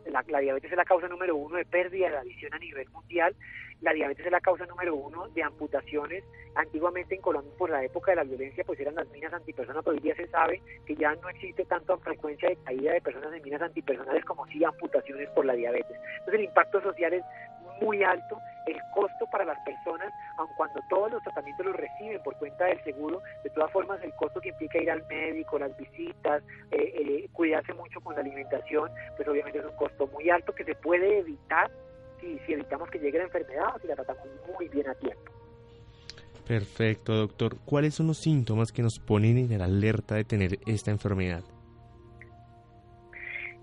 [0.07, 2.89] la, la diabetes es la causa número uno de pérdida de la visión a nivel
[2.91, 3.35] mundial
[3.83, 6.23] la diabetes es la causa número uno de amputaciones.
[6.55, 9.97] Antiguamente en Colombia, por la época de la violencia, pues eran las minas antipersonas, pero
[9.97, 13.43] hoy día se sabe que ya no existe tanta frecuencia de caída de personas en
[13.43, 15.97] minas antipersonales como sí amputaciones por la diabetes.
[16.19, 17.25] Entonces el impacto social es
[17.83, 22.37] muy alto el costo para las personas, aun cuando todos los tratamientos los reciben por
[22.37, 26.43] cuenta del seguro, de todas formas el costo que implica ir al médico, las visitas,
[26.70, 30.64] eh, eh, cuidarse mucho con la alimentación, pues obviamente es un costo muy alto que
[30.64, 31.70] se puede evitar
[32.20, 34.26] si, si evitamos que llegue la enfermedad o si la tratamos
[34.57, 35.33] muy bien a tiempo.
[36.47, 37.57] Perfecto, doctor.
[37.64, 41.43] ¿Cuáles son los síntomas que nos ponen en alerta de tener esta enfermedad?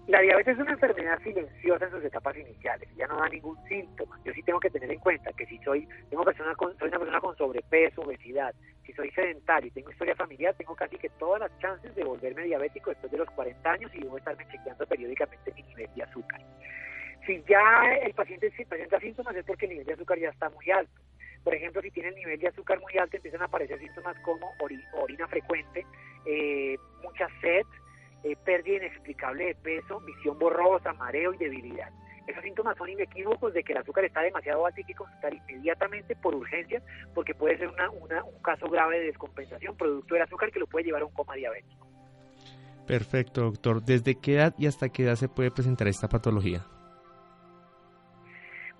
[0.10, 4.20] La diabetes es una enfermedad silenciosa en sus etapas iniciales, ya no da ningún síntoma.
[4.26, 7.20] Yo sí tengo que tener en cuenta que si soy, tengo persona con, una persona
[7.20, 11.56] con sobrepeso, obesidad, si soy sedentario y tengo historia familiar, tengo casi que todas las
[11.60, 15.62] chances de volverme diabético después de los 40 años y debo estarme chequeando periódicamente mi
[15.62, 16.42] nivel de azúcar.
[17.28, 20.72] Si ya el paciente presenta síntomas es porque el nivel de azúcar ya está muy
[20.72, 21.02] alto.
[21.44, 24.52] Por ejemplo, si tiene el nivel de azúcar muy alto, empiezan a aparecer síntomas como
[24.60, 25.86] orina frecuente,
[26.26, 27.68] eh, mucha sed,
[28.24, 31.90] eh, pérdida inexplicable de peso, visión borrosa, mareo y debilidad.
[32.28, 35.34] Esos síntomas son inequívocos de que el azúcar está demasiado alto y hay que consultar
[35.34, 36.82] inmediatamente por urgencia
[37.16, 40.86] porque puede ser una, un caso grave de descompensación producto del azúcar que lo puede
[40.86, 41.88] llevar a un coma diabético.
[42.86, 43.84] Perfecto, doctor.
[43.84, 46.66] ¿Desde qué edad y hasta qué edad se puede presentar esta patología?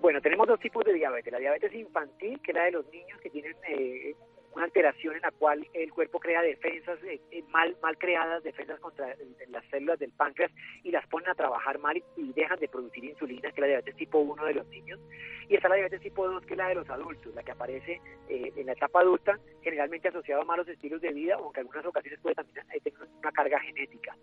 [0.00, 1.32] Bueno, tenemos dos tipos de diabetes.
[1.32, 4.16] La diabetes infantil, que es la de los niños que tienen eh,
[4.54, 8.80] una alteración en la cual el cuerpo crea defensas eh, eh, mal mal creadas, defensas
[8.80, 9.14] contra
[9.48, 10.50] las células del páncreas
[10.82, 13.96] y las ponen a trabajar mal y, dejan de producir insulina, que es la diabetes
[13.96, 15.00] tipo 1 de los niños.
[15.48, 18.00] Y está la diabetes tipo 2, que es la de los adultos, la que aparece
[18.28, 21.86] eh, en la etapa adulta, generalmente asociada a malos estilos de vida, aunque en algunas
[21.86, 24.16] ocasiones puede también tener una carga genética.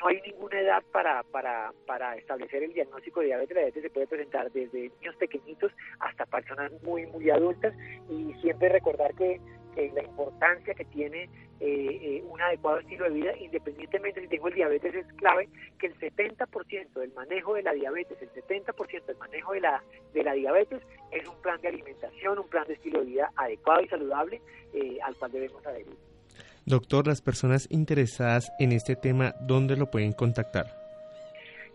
[0.00, 3.54] no hay ninguna edad para, para, para establecer el diagnóstico de diabetes.
[3.54, 7.74] La diabetes se puede presentar desde niños pequeñitos hasta personas muy, muy adultas
[8.08, 9.40] y siempre recordar que
[9.94, 11.28] la importancia que tiene eh,
[11.60, 15.48] eh, un adecuado estilo de vida, independientemente si tengo el diabetes, es clave
[15.78, 20.22] que el 70% del manejo de la diabetes, el 70% del manejo de la, de
[20.22, 23.88] la diabetes es un plan de alimentación, un plan de estilo de vida adecuado y
[23.88, 24.40] saludable
[24.74, 25.96] eh, al cual debemos adherir.
[26.66, 30.85] Doctor, las personas interesadas en este tema, ¿dónde lo pueden contactar?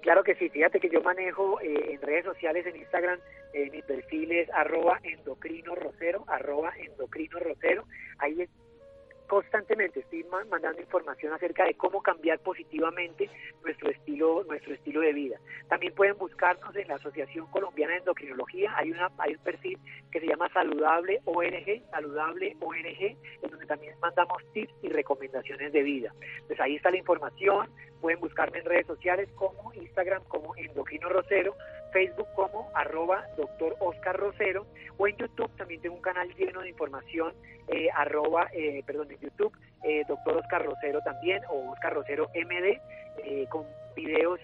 [0.01, 3.19] Claro que sí, fíjate que yo manejo eh, en redes sociales, en Instagram,
[3.53, 7.85] eh, mi perfil es arroba endocrino rosero, arroba endocrino rosero.
[8.17, 8.41] Ahí
[9.31, 13.29] constantemente estoy mandando información acerca de cómo cambiar positivamente
[13.63, 15.39] nuestro estilo nuestro estilo de vida.
[15.69, 19.79] También pueden buscarnos en la Asociación Colombiana de Endocrinología, hay una hay un perfil
[20.11, 23.01] que se llama Saludable ORG, Saludable ORG,
[23.41, 26.13] en donde también mandamos tips y recomendaciones de vida.
[26.47, 27.69] Pues ahí está la información,
[28.01, 31.55] pueden buscarme en redes sociales como Instagram como Endocrino Rosero,
[31.91, 34.65] Facebook como arroba doctor Oscar Rosero
[34.97, 37.33] o en YouTube también tengo un canal lleno de información
[37.67, 42.79] eh, arroba, eh, perdón, en YouTube eh, doctor Oscar Rosero también o Oscar Rosero MD
[43.23, 43.65] eh, con
[43.95, 44.39] videos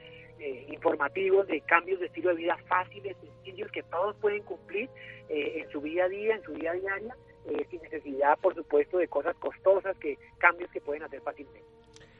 [0.67, 4.87] informativos de cambios de estilo de vida fáciles, sencillos que todos pueden cumplir
[5.29, 7.15] en su vida a día, en su vida diaria,
[7.71, 11.76] sin necesidad por supuesto de cosas costosas, que cambios que pueden hacer fácilmente.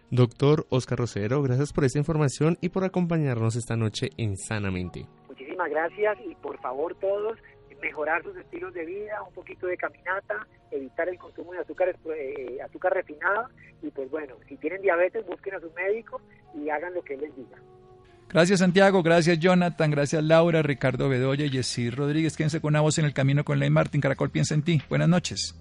[0.10, 5.06] Doctor Oscar Rosero, gracias por esta información y por acompañarnos esta noche en Sanamente.
[5.28, 7.38] Muchísimas gracias y por favor todos
[7.82, 12.58] mejorar sus estilos de vida, un poquito de caminata, evitar el consumo de azúcar, eh,
[12.64, 13.50] azúcar refinada
[13.82, 16.22] y pues bueno, si tienen diabetes busquen a su médico
[16.54, 17.58] y hagan lo que él les diga.
[18.30, 22.36] Gracias Santiago, gracias Jonathan, gracias Laura, Ricardo Bedoya y Jessy Rodríguez.
[22.36, 24.02] Quédense con una voz en el camino con Ley Martín.
[24.02, 24.82] Caracol piensa en ti.
[24.90, 25.56] Buenas noches.